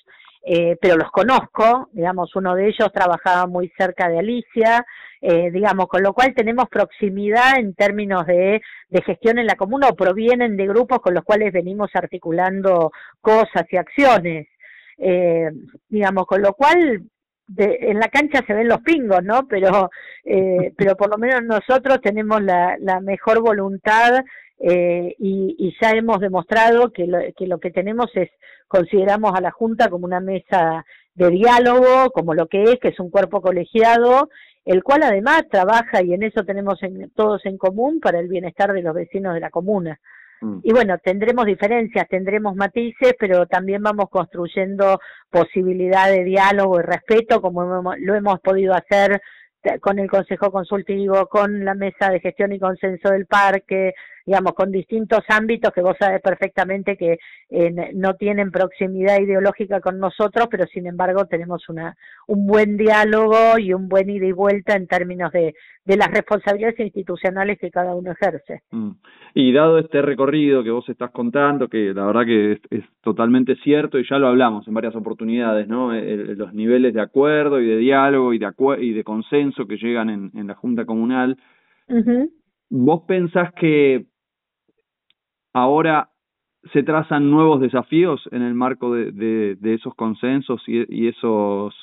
eh, 0.48 0.76
pero 0.80 0.96
los 0.96 1.10
conozco, 1.10 1.88
digamos, 1.90 2.36
uno 2.36 2.54
de 2.54 2.68
ellos 2.68 2.92
trabajaba 2.92 3.48
muy 3.48 3.68
cerca 3.76 4.08
de 4.08 4.20
Alicia, 4.20 4.86
eh, 5.20 5.50
digamos, 5.50 5.88
con 5.88 6.04
lo 6.04 6.12
cual 6.12 6.34
tenemos 6.36 6.68
proximidad 6.68 7.58
en 7.58 7.74
términos 7.74 8.24
de, 8.26 8.62
gestión 9.04 9.40
en 9.40 9.46
la 9.46 9.56
comuna 9.56 9.88
o 9.88 9.96
provienen 9.96 10.56
de 10.56 10.68
grupos 10.68 11.00
con 11.00 11.14
los 11.14 11.24
cuales 11.24 11.52
venimos 11.52 11.90
articulando 11.94 12.92
cosas 13.20 13.64
y 13.70 13.76
acciones. 13.76 14.46
Eh, 14.98 15.50
digamos, 15.88 16.26
con 16.26 16.40
lo 16.42 16.52
cual 16.52 17.02
en 17.56 17.98
la 17.98 18.08
cancha 18.08 18.42
se 18.46 18.54
ven 18.54 18.68
los 18.68 18.80
pingos, 18.80 19.22
¿no? 19.22 19.46
Pero, 19.48 19.90
eh, 20.24 20.72
pero 20.76 20.96
por 20.96 21.10
lo 21.10 21.18
menos 21.18 21.42
nosotros 21.42 22.00
tenemos 22.02 22.42
la, 22.42 22.76
la 22.80 23.00
mejor 23.00 23.40
voluntad 23.40 24.24
eh, 24.58 25.14
y, 25.18 25.54
y, 25.58 25.76
ya 25.80 25.90
hemos 25.90 26.18
demostrado 26.18 26.90
que 26.90 27.06
lo, 27.06 27.18
que 27.36 27.46
lo 27.46 27.58
que 27.58 27.70
tenemos 27.70 28.06
es, 28.14 28.30
consideramos 28.68 29.34
a 29.34 29.42
la 29.42 29.50
Junta 29.50 29.90
como 29.90 30.06
una 30.06 30.20
mesa 30.20 30.84
de 31.14 31.30
diálogo, 31.30 32.10
como 32.10 32.34
lo 32.34 32.46
que 32.46 32.62
es, 32.62 32.76
que 32.80 32.88
es 32.88 32.98
un 32.98 33.10
cuerpo 33.10 33.42
colegiado, 33.42 34.30
el 34.64 34.82
cual 34.82 35.02
además 35.02 35.44
trabaja, 35.50 36.02
y 36.02 36.14
en 36.14 36.22
eso 36.22 36.44
tenemos 36.44 36.82
en, 36.82 37.10
todos 37.10 37.44
en 37.44 37.58
común, 37.58 38.00
para 38.00 38.18
el 38.18 38.28
bienestar 38.28 38.72
de 38.72 38.82
los 38.82 38.94
vecinos 38.94 39.34
de 39.34 39.40
la 39.40 39.50
comuna. 39.50 40.00
Mm. 40.40 40.58
Y 40.62 40.72
bueno, 40.72 40.98
tendremos 40.98 41.46
diferencias, 41.46 42.06
tendremos 42.08 42.54
matices, 42.54 43.14
pero 43.18 43.46
también 43.46 43.82
vamos 43.82 44.10
construyendo 44.10 45.00
posibilidad 45.30 46.10
de 46.10 46.24
diálogo 46.24 46.80
y 46.80 46.82
respeto, 46.82 47.40
como 47.40 47.94
lo 47.96 48.14
hemos 48.14 48.40
podido 48.40 48.74
hacer 48.74 49.20
con 49.80 49.98
el 49.98 50.08
Consejo 50.08 50.50
Consultivo, 50.52 51.26
con 51.26 51.64
la 51.64 51.74
Mesa 51.74 52.10
de 52.10 52.20
Gestión 52.20 52.52
y 52.52 52.58
Consenso 52.58 53.10
del 53.10 53.26
Parque, 53.26 53.94
digamos, 54.26 54.54
con 54.54 54.72
distintos 54.72 55.20
ámbitos 55.28 55.72
que 55.72 55.80
vos 55.80 55.96
sabés 55.98 56.20
perfectamente 56.20 56.96
que 56.96 57.18
eh, 57.48 57.92
no 57.94 58.14
tienen 58.14 58.50
proximidad 58.50 59.20
ideológica 59.20 59.80
con 59.80 60.00
nosotros, 60.00 60.48
pero 60.50 60.66
sin 60.66 60.86
embargo 60.88 61.26
tenemos 61.26 61.68
una, 61.68 61.96
un 62.26 62.44
buen 62.44 62.76
diálogo 62.76 63.56
y 63.58 63.72
un 63.72 63.88
buen 63.88 64.10
ida 64.10 64.26
y 64.26 64.32
vuelta 64.32 64.74
en 64.74 64.88
términos 64.88 65.30
de, 65.30 65.54
de 65.84 65.96
las 65.96 66.10
responsabilidades 66.10 66.80
institucionales 66.80 67.58
que 67.60 67.70
cada 67.70 67.94
uno 67.94 68.10
ejerce. 68.10 68.62
Mm. 68.72 68.90
Y 69.34 69.52
dado 69.52 69.78
este 69.78 70.02
recorrido 70.02 70.64
que 70.64 70.70
vos 70.70 70.88
estás 70.88 71.12
contando, 71.12 71.68
que 71.68 71.94
la 71.94 72.06
verdad 72.06 72.24
que 72.24 72.58
es, 72.70 72.84
totalmente 73.02 73.54
cierto 73.62 74.00
y 74.00 74.08
ya 74.08 74.18
lo 74.18 74.26
hablamos 74.26 74.66
en 74.66 74.74
varias 74.74 74.96
oportunidades, 74.96 75.68
¿no? 75.68 75.92
los 75.92 76.52
niveles 76.52 76.92
de 76.92 77.00
acuerdo 77.00 77.60
y 77.60 77.66
de 77.68 77.76
diálogo 77.76 78.34
y 78.34 78.38
de, 78.38 78.48
y 78.80 78.92
de 78.92 79.04
consenso 79.04 79.66
que 79.68 79.76
llegan 79.76 80.10
en, 80.10 80.32
en 80.34 80.48
la 80.48 80.54
Junta 80.54 80.84
Comunal. 80.84 81.36
¿Vos 82.68 83.02
pensás 83.06 83.52
que 83.54 84.06
ahora 85.56 86.10
se 86.72 86.82
trazan 86.82 87.30
nuevos 87.30 87.60
desafíos 87.60 88.20
en 88.30 88.42
el 88.42 88.54
marco 88.54 88.92
de, 88.92 89.56
esos 89.62 89.94
consensos 89.94 90.62
y, 90.66 90.84
y 90.94 91.08
esos 91.08 91.74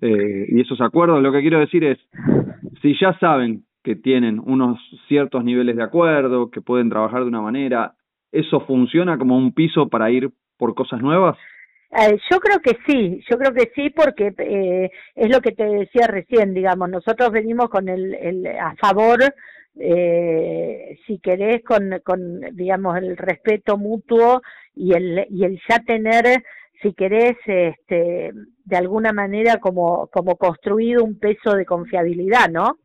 eh, 0.00 0.46
y 0.48 0.60
esos 0.60 0.80
acuerdos. 0.80 1.22
Lo 1.22 1.30
que 1.30 1.40
quiero 1.42 1.60
decir 1.60 1.84
es, 1.84 1.98
si 2.80 2.96
ya 2.98 3.18
saben 3.18 3.64
que 3.82 3.94
tienen 3.94 4.38
unos 4.38 4.78
ciertos 5.06 5.44
niveles 5.44 5.76
de 5.76 5.82
acuerdo, 5.82 6.50
que 6.50 6.62
pueden 6.62 6.88
trabajar 6.88 7.20
de 7.20 7.28
una 7.28 7.42
manera, 7.42 7.94
¿eso 8.32 8.60
funciona 8.60 9.18
como 9.18 9.36
un 9.36 9.52
piso 9.52 9.88
para 9.88 10.10
ir 10.10 10.30
por 10.56 10.74
cosas 10.74 11.02
nuevas? 11.02 11.36
Eh, 11.90 12.18
yo 12.30 12.40
creo 12.40 12.60
que 12.60 12.78
sí, 12.86 13.22
yo 13.30 13.36
creo 13.36 13.52
que 13.52 13.70
sí 13.74 13.90
porque 13.90 14.32
eh, 14.38 14.90
es 15.14 15.30
lo 15.30 15.42
que 15.42 15.52
te 15.52 15.64
decía 15.64 16.06
recién, 16.06 16.54
digamos, 16.54 16.88
nosotros 16.88 17.30
venimos 17.30 17.68
con 17.68 17.88
el, 17.88 18.14
el 18.14 18.46
a 18.46 18.74
favor 18.76 19.20
eh, 19.76 20.98
si 21.06 21.18
querés, 21.18 21.62
con, 21.64 22.00
con, 22.04 22.40
digamos, 22.52 22.96
el 22.96 23.16
respeto 23.16 23.76
mutuo 23.76 24.42
y 24.74 24.94
el, 24.94 25.26
y 25.30 25.44
el 25.44 25.60
ya 25.68 25.80
tener, 25.80 26.44
si 26.82 26.92
querés, 26.94 27.36
este, 27.46 28.32
de 28.64 28.76
alguna 28.76 29.12
manera 29.12 29.58
como, 29.58 30.08
como 30.08 30.36
construido 30.36 31.02
un 31.02 31.18
peso 31.18 31.54
de 31.54 31.66
confiabilidad, 31.66 32.48
¿no? 32.50 32.78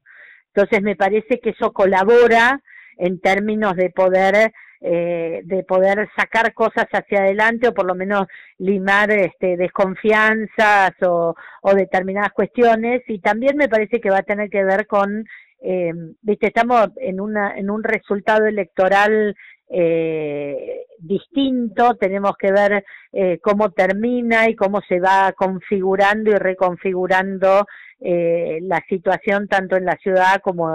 Entonces 0.53 0.81
me 0.81 0.95
parece 0.95 1.39
que 1.39 1.51
eso 1.51 1.71
colabora 1.73 2.61
en 2.97 3.19
términos 3.19 3.75
de 3.75 3.89
poder 3.91 4.51
eh, 4.81 5.41
de 5.43 5.63
poder 5.63 6.07
sacar 6.15 6.53
cosas 6.53 6.85
hacia 6.93 7.19
adelante 7.19 7.67
o 7.67 7.73
por 7.73 7.85
lo 7.85 7.95
menos 7.95 8.27
limar 8.59 9.11
este, 9.11 9.57
desconfianzas 9.57 10.91
o, 11.01 11.35
o 11.61 11.73
determinadas 11.73 12.31
cuestiones 12.31 13.01
y 13.07 13.19
también 13.19 13.57
me 13.57 13.67
parece 13.67 13.99
que 13.99 14.09
va 14.09 14.19
a 14.19 14.23
tener 14.23 14.49
que 14.49 14.63
ver 14.63 14.87
con 14.87 15.25
eh, 15.61 15.91
viste, 16.21 16.47
estamos 16.47 16.89
en, 16.97 17.19
una, 17.19 17.57
en 17.57 17.69
un 17.69 17.83
resultado 17.83 18.45
electoral 18.45 19.35
eh, 19.69 20.85
distinto, 20.97 21.95
tenemos 21.95 22.35
que 22.37 22.51
ver 22.51 22.83
eh, 23.13 23.39
cómo 23.41 23.71
termina 23.71 24.49
y 24.49 24.55
cómo 24.55 24.81
se 24.81 24.99
va 24.99 25.31
configurando 25.33 26.31
y 26.31 26.35
reconfigurando 26.35 27.65
eh, 27.99 28.59
la 28.63 28.83
situación 28.89 29.47
tanto 29.47 29.75
en 29.75 29.85
la 29.85 29.95
ciudad 29.97 30.41
como 30.41 30.69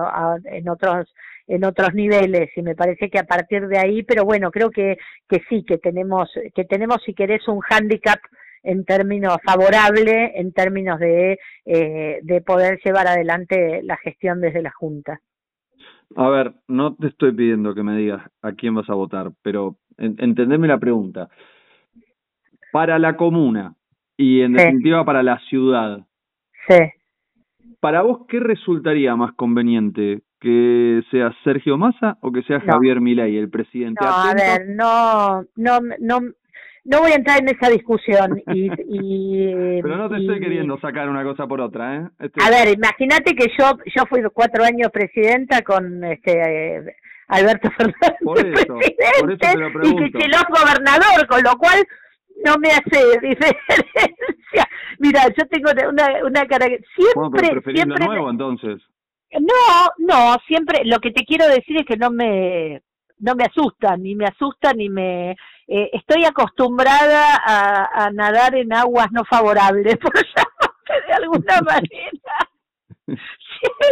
en 0.45 0.69
otros 0.69 1.13
en 1.47 1.65
otros 1.65 1.93
niveles 1.93 2.51
y 2.57 2.63
me 2.63 2.75
parece 2.75 3.11
que 3.11 3.19
a 3.19 3.25
partir 3.25 3.67
de 3.69 3.79
ahí 3.79 4.03
pero 4.03 4.25
bueno 4.25 4.51
creo 4.51 4.71
que 4.71 4.97
que 5.29 5.43
sí 5.49 5.63
que 5.67 5.77
tenemos 5.77 6.31
que 6.55 6.65
tenemos 6.65 7.03
si 7.05 7.13
querés 7.13 7.47
un 7.49 7.61
hándicap 7.61 8.19
en 8.65 8.85
términos 8.85 9.37
favorable, 9.45 10.33
en 10.35 10.53
términos 10.53 10.99
de, 10.99 11.39
eh, 11.67 12.19
de 12.23 12.41
poder 12.41 12.81
llevar 12.85 13.07
adelante 13.07 13.83
la 13.85 13.97
gestión 13.99 14.41
desde 14.41 14.63
la 14.63 14.73
Junta. 14.73 15.21
A 16.17 16.29
ver, 16.29 16.55
no 16.69 16.95
te 16.95 17.09
estoy 17.09 17.33
pidiendo 17.33 17.75
que 17.75 17.83
me 17.83 17.97
digas 17.97 18.23
a 18.43 18.53
quién 18.53 18.75
vas 18.75 18.89
a 18.89 18.95
votar, 18.95 19.31
pero 19.43 19.77
entendeme 19.99 20.69
la 20.69 20.79
pregunta. 20.79 21.29
Para 22.73 22.99
la 22.99 23.17
comuna 23.17 23.75
y 24.17 24.41
en 24.41 24.55
definitiva 24.55 25.05
para 25.05 25.23
la 25.23 25.39
ciudad. 25.49 26.01
Sí. 26.69 26.79
¿Para 27.81 28.03
vos 28.03 28.27
qué 28.29 28.41
resultaría 28.41 29.15
más 29.17 29.33
conveniente? 29.35 30.23
¿Que 30.41 31.03
sea 31.11 31.35
Sergio 31.43 31.77
Massa 31.77 32.19
o 32.21 32.33
que 32.33 32.43
sea 32.43 32.61
Javier 32.61 33.01
Milei, 33.01 33.37
el 33.37 33.51
presidente? 33.51 34.05
No, 34.05 34.11
a 34.11 34.35
ver, 34.35 34.69
no, 34.69 35.43
no, 35.57 35.81
no, 36.01 36.21
no 36.85 37.01
voy 37.01 37.13
a 37.13 37.17
entrar 37.17 37.41
en 37.41 37.49
esa 37.49 37.71
discusión. 37.71 38.43
Y, 38.53 38.71
y 38.89 39.81
Pero 39.83 39.97
no 39.97 40.09
te 40.09 40.19
estoy 40.19 40.41
queriendo 40.41 40.79
sacar 40.79 41.09
una 41.09 41.25
cosa 41.25 41.47
por 41.47 41.61
otra, 41.61 41.97
¿eh? 41.97 42.29
A 42.45 42.51
ver, 42.51 42.75
imagínate 42.75 43.35
que 43.35 43.47
yo 43.59 43.73
yo 43.95 44.05
fui 44.09 44.23
cuatro 44.33 44.65
años 44.65 44.91
presidenta 44.93 45.63
con 45.63 46.05
este 46.05 46.95
Alberto 47.29 47.71
Fernández 47.77 48.19
por 48.23 48.39
eso, 48.39 48.77
presidente 48.77 49.71
por 49.73 49.85
eso 49.85 49.95
y 49.99 50.13
Kicillof 50.13 50.45
gobernador, 50.49 51.27
con 51.29 51.43
lo 51.43 51.57
cual 51.57 51.85
no 52.45 52.57
me 52.59 52.69
hace 52.69 53.19
diferencia. 53.23 54.69
Mira, 54.99 55.23
yo 55.37 55.47
tengo 55.49 55.71
una, 55.89 56.25
una 56.25 56.47
cara... 56.47 56.67
Siempre, 56.67 57.75
siempre 57.75 58.07
nuevo, 58.07 58.31
entonces? 58.31 58.81
No, 59.33 59.89
no, 59.99 60.37
siempre... 60.47 60.85
Lo 60.85 60.99
que 61.01 61.11
te 61.11 61.25
quiero 61.25 61.49
decir 61.49 61.79
es 61.79 61.87
que 61.87 61.97
no 61.97 62.11
me 62.11 62.83
no 63.25 63.35
me 63.35 63.45
asusta, 63.45 63.97
ni 63.97 64.15
me 64.15 64.27
asusta, 64.27 64.75
ni 64.75 64.91
me... 64.91 65.31
Eh, 65.67 65.91
estoy 65.95 66.27
acostumbrada 66.27 67.37
a, 67.43 68.05
a, 68.05 68.11
nadar 68.11 68.55
en 68.55 68.71
aguas 68.75 69.11
no 69.13 69.25
favorables, 69.25 69.97
por 70.03 70.13
llamarse 70.15 71.07
de 71.07 71.13
alguna 71.15 71.61
manera. 71.63 73.17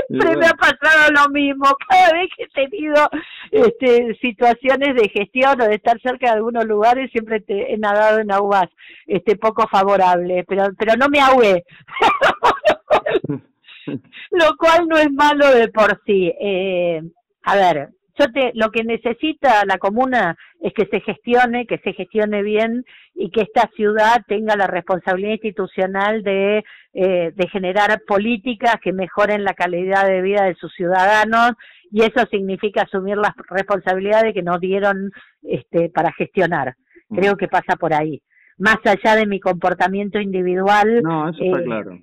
Siempre 0.06 0.36
me 0.36 0.46
ha 0.46 0.52
pasado 0.52 1.10
lo 1.12 1.30
mismo, 1.30 1.64
cada 1.88 2.12
vez 2.12 2.28
que 2.36 2.44
he 2.44 2.68
tenido 2.68 3.08
este, 3.50 4.14
situaciones 4.20 4.94
de 4.96 5.08
gestión 5.08 5.58
o 5.62 5.64
de 5.64 5.76
estar 5.76 5.98
cerca 6.02 6.26
de 6.26 6.36
algunos 6.36 6.66
lugares, 6.66 7.10
siempre 7.10 7.40
te, 7.40 7.72
he 7.72 7.78
nadado 7.78 8.18
en 8.18 8.30
aguas 8.30 8.68
este, 9.06 9.36
poco 9.36 9.66
favorables, 9.66 10.44
pero, 10.46 10.68
pero 10.78 10.94
no 10.96 11.08
me 11.08 11.20
ahogué. 11.20 11.64
lo 14.30 14.56
cual 14.58 14.86
no 14.88 14.98
es 14.98 15.10
malo 15.10 15.50
de 15.54 15.68
por 15.68 16.02
sí. 16.04 16.30
Eh, 16.38 17.00
a 17.44 17.56
ver, 17.56 17.88
yo 18.22 18.32
te, 18.32 18.52
lo 18.54 18.70
que 18.70 18.84
necesita 18.84 19.64
la 19.66 19.78
comuna 19.78 20.36
es 20.60 20.72
que 20.74 20.86
se 20.86 21.00
gestione, 21.00 21.66
que 21.66 21.78
se 21.78 21.92
gestione 21.92 22.42
bien 22.42 22.84
y 23.14 23.30
que 23.30 23.42
esta 23.42 23.68
ciudad 23.74 24.22
tenga 24.26 24.56
la 24.56 24.66
responsabilidad 24.66 25.32
institucional 25.32 26.22
de, 26.22 26.64
eh, 26.94 27.32
de 27.34 27.48
generar 27.48 28.00
políticas 28.06 28.76
que 28.82 28.92
mejoren 28.92 29.44
la 29.44 29.54
calidad 29.54 30.06
de 30.06 30.22
vida 30.22 30.44
de 30.44 30.54
sus 30.54 30.72
ciudadanos 30.74 31.52
y 31.90 32.02
eso 32.02 32.26
significa 32.30 32.82
asumir 32.82 33.16
las 33.16 33.32
responsabilidades 33.48 34.32
que 34.32 34.42
nos 34.42 34.60
dieron 34.60 35.10
este, 35.42 35.90
para 35.90 36.12
gestionar. 36.12 36.74
Mm. 37.08 37.16
Creo 37.16 37.36
que 37.36 37.48
pasa 37.48 37.76
por 37.76 37.92
ahí. 37.92 38.22
Más 38.58 38.78
allá 38.84 39.16
de 39.16 39.26
mi 39.26 39.40
comportamiento 39.40 40.20
individual. 40.20 41.02
No, 41.02 41.28
eso 41.28 41.42
está 41.42 41.60
eh, 41.60 41.64
claro. 41.64 41.98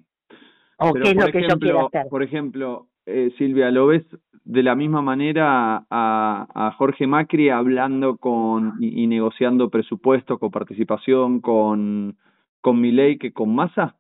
O 0.77 0.93
qué 0.93 1.10
es 1.10 1.15
lo 1.15 1.27
que 1.27 1.47
yo 1.47 1.60
quiero 1.60 1.88
hacer. 1.88 2.08
Por 2.10 2.23
ejemplo, 2.23 2.88
eh, 3.05 3.32
Silvia, 3.38 3.71
¿lo 3.71 3.88
ves 3.88 4.03
de 4.49 4.63
la 4.63 4.73
misma 4.73 5.03
manera 5.03 5.85
a, 5.91 6.47
a 6.55 6.71
Jorge 6.71 7.05
Macri 7.05 7.49
hablando 7.49 8.17
con 8.17 8.77
y, 8.79 9.05
negociando 9.05 9.69
presupuesto, 9.69 10.39
con 10.39 10.49
participación 10.49 11.39
con, 11.39 12.17
con 12.59 12.81
Milei 12.81 13.19
que 13.19 13.31
con 13.31 13.53
Massa? 13.53 13.95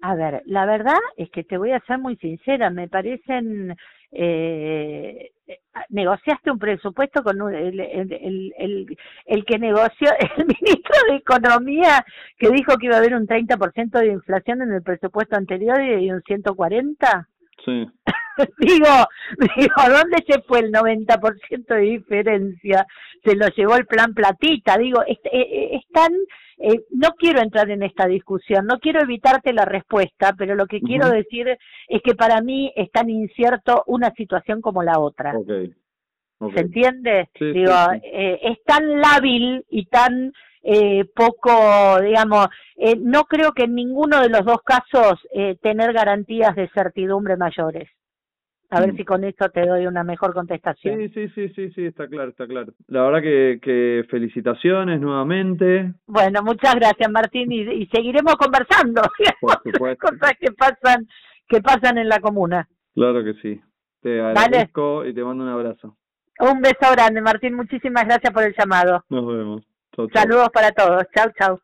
A 0.00 0.14
ver, 0.14 0.42
la 0.46 0.64
verdad 0.64 1.00
es 1.16 1.28
que 1.30 1.42
te 1.42 1.58
voy 1.58 1.72
a 1.72 1.80
ser 1.88 1.98
muy 1.98 2.14
sincera, 2.18 2.70
me 2.70 2.86
parecen 2.86 3.74
eh, 4.12 5.32
negociaste 5.88 6.52
un 6.52 6.60
presupuesto 6.60 7.24
con 7.24 7.52
el, 7.52 7.80
el, 7.80 8.12
el, 8.12 8.96
el, 9.26 9.44
que 9.44 9.58
negoció 9.58 10.08
el 10.36 10.46
ministro 10.46 10.94
de 11.10 11.16
Economía 11.16 12.04
que 12.38 12.50
dijo 12.50 12.76
que 12.76 12.86
iba 12.86 12.94
a 12.94 12.98
haber 12.98 13.16
un 13.16 13.26
30% 13.26 13.98
de 13.98 14.12
inflación 14.12 14.62
en 14.62 14.72
el 14.72 14.82
presupuesto 14.84 15.34
anterior 15.34 15.82
y 15.82 16.12
un 16.12 16.22
140. 16.22 17.28
Sí. 17.64 17.86
digo, 18.58 18.86
digo, 19.56 19.74
¿dónde 19.88 20.24
se 20.26 20.40
fue 20.42 20.60
el 20.60 20.72
90% 20.72 21.66
de 21.66 21.80
diferencia? 21.80 22.86
Se 23.24 23.34
lo 23.34 23.48
llevó 23.48 23.76
el 23.76 23.86
plan 23.86 24.14
platita, 24.14 24.76
digo, 24.76 25.02
es, 25.06 25.18
eh, 25.24 25.40
eh, 25.40 25.68
es, 25.72 25.82
tan, 25.92 26.12
eh, 26.58 26.84
no 26.90 27.10
quiero 27.18 27.40
entrar 27.40 27.70
en 27.70 27.82
esta 27.82 28.06
discusión, 28.06 28.66
no 28.66 28.78
quiero 28.78 29.00
evitarte 29.00 29.52
la 29.52 29.64
respuesta, 29.64 30.34
pero 30.36 30.54
lo 30.54 30.66
que 30.66 30.80
quiero 30.80 31.08
decir 31.08 31.56
es 31.88 32.02
que 32.02 32.14
para 32.14 32.40
mí 32.40 32.72
es 32.76 32.90
tan 32.90 33.10
incierto 33.10 33.82
una 33.86 34.12
situación 34.12 34.60
como 34.60 34.82
la 34.82 34.98
otra. 34.98 35.32
¿Se 36.54 36.60
entiende? 36.60 37.30
Digo, 37.40 37.72
eh, 38.02 38.38
es 38.42 38.62
tan 38.64 39.00
lábil 39.00 39.64
y 39.70 39.86
tan 39.86 40.32
eh, 40.68 41.04
poco, 41.14 42.00
digamos, 42.02 42.48
eh, 42.74 42.96
no 42.98 43.22
creo 43.24 43.52
que 43.52 43.64
en 43.64 43.76
ninguno 43.76 44.20
de 44.20 44.28
los 44.28 44.44
dos 44.44 44.62
casos 44.64 45.14
eh, 45.32 45.56
tener 45.62 45.92
garantías 45.92 46.56
de 46.56 46.68
certidumbre 46.74 47.36
mayores. 47.36 47.88
A 48.70 48.80
ver 48.80 48.92
mm. 48.92 48.96
si 48.96 49.04
con 49.04 49.24
esto 49.24 49.48
te 49.48 49.66
doy 49.66 49.86
una 49.86 50.02
mejor 50.02 50.34
contestación. 50.34 50.98
Sí, 50.98 51.08
sí, 51.10 51.28
sí, 51.34 51.48
sí, 51.54 51.70
sí, 51.70 51.86
está 51.86 52.08
claro, 52.08 52.30
está 52.30 52.46
claro. 52.46 52.72
La 52.88 53.02
verdad 53.02 53.22
que, 53.22 53.58
que 53.62 54.04
felicitaciones 54.10 55.00
nuevamente. 55.00 55.92
Bueno, 56.06 56.42
muchas 56.42 56.74
gracias 56.74 57.10
Martín 57.10 57.52
y, 57.52 57.60
y 57.60 57.86
seguiremos 57.86 58.34
conversando. 58.36 59.02
Por 59.40 59.62
supuesto. 59.72 60.08
Cosas 60.08 60.32
que 60.40 60.52
pasan, 60.52 61.06
que 61.48 61.60
pasan 61.60 61.98
en 61.98 62.08
la 62.08 62.18
comuna. 62.20 62.68
Claro 62.94 63.22
que 63.22 63.34
sí. 63.34 63.60
Te 64.02 64.20
agradezco 64.20 65.04
y 65.04 65.14
te 65.14 65.22
mando 65.22 65.44
un 65.44 65.50
abrazo. 65.50 65.96
Un 66.38 66.60
beso 66.60 66.92
grande, 66.92 67.20
Martín. 67.20 67.54
Muchísimas 67.54 68.04
gracias 68.04 68.32
por 68.32 68.42
el 68.42 68.54
llamado. 68.56 69.04
Nos 69.08 69.26
vemos. 69.26 69.62
Saludos 70.12 70.50
para 70.52 70.70
todos. 70.72 71.04
Chau, 71.14 71.30
chau. 71.38 71.58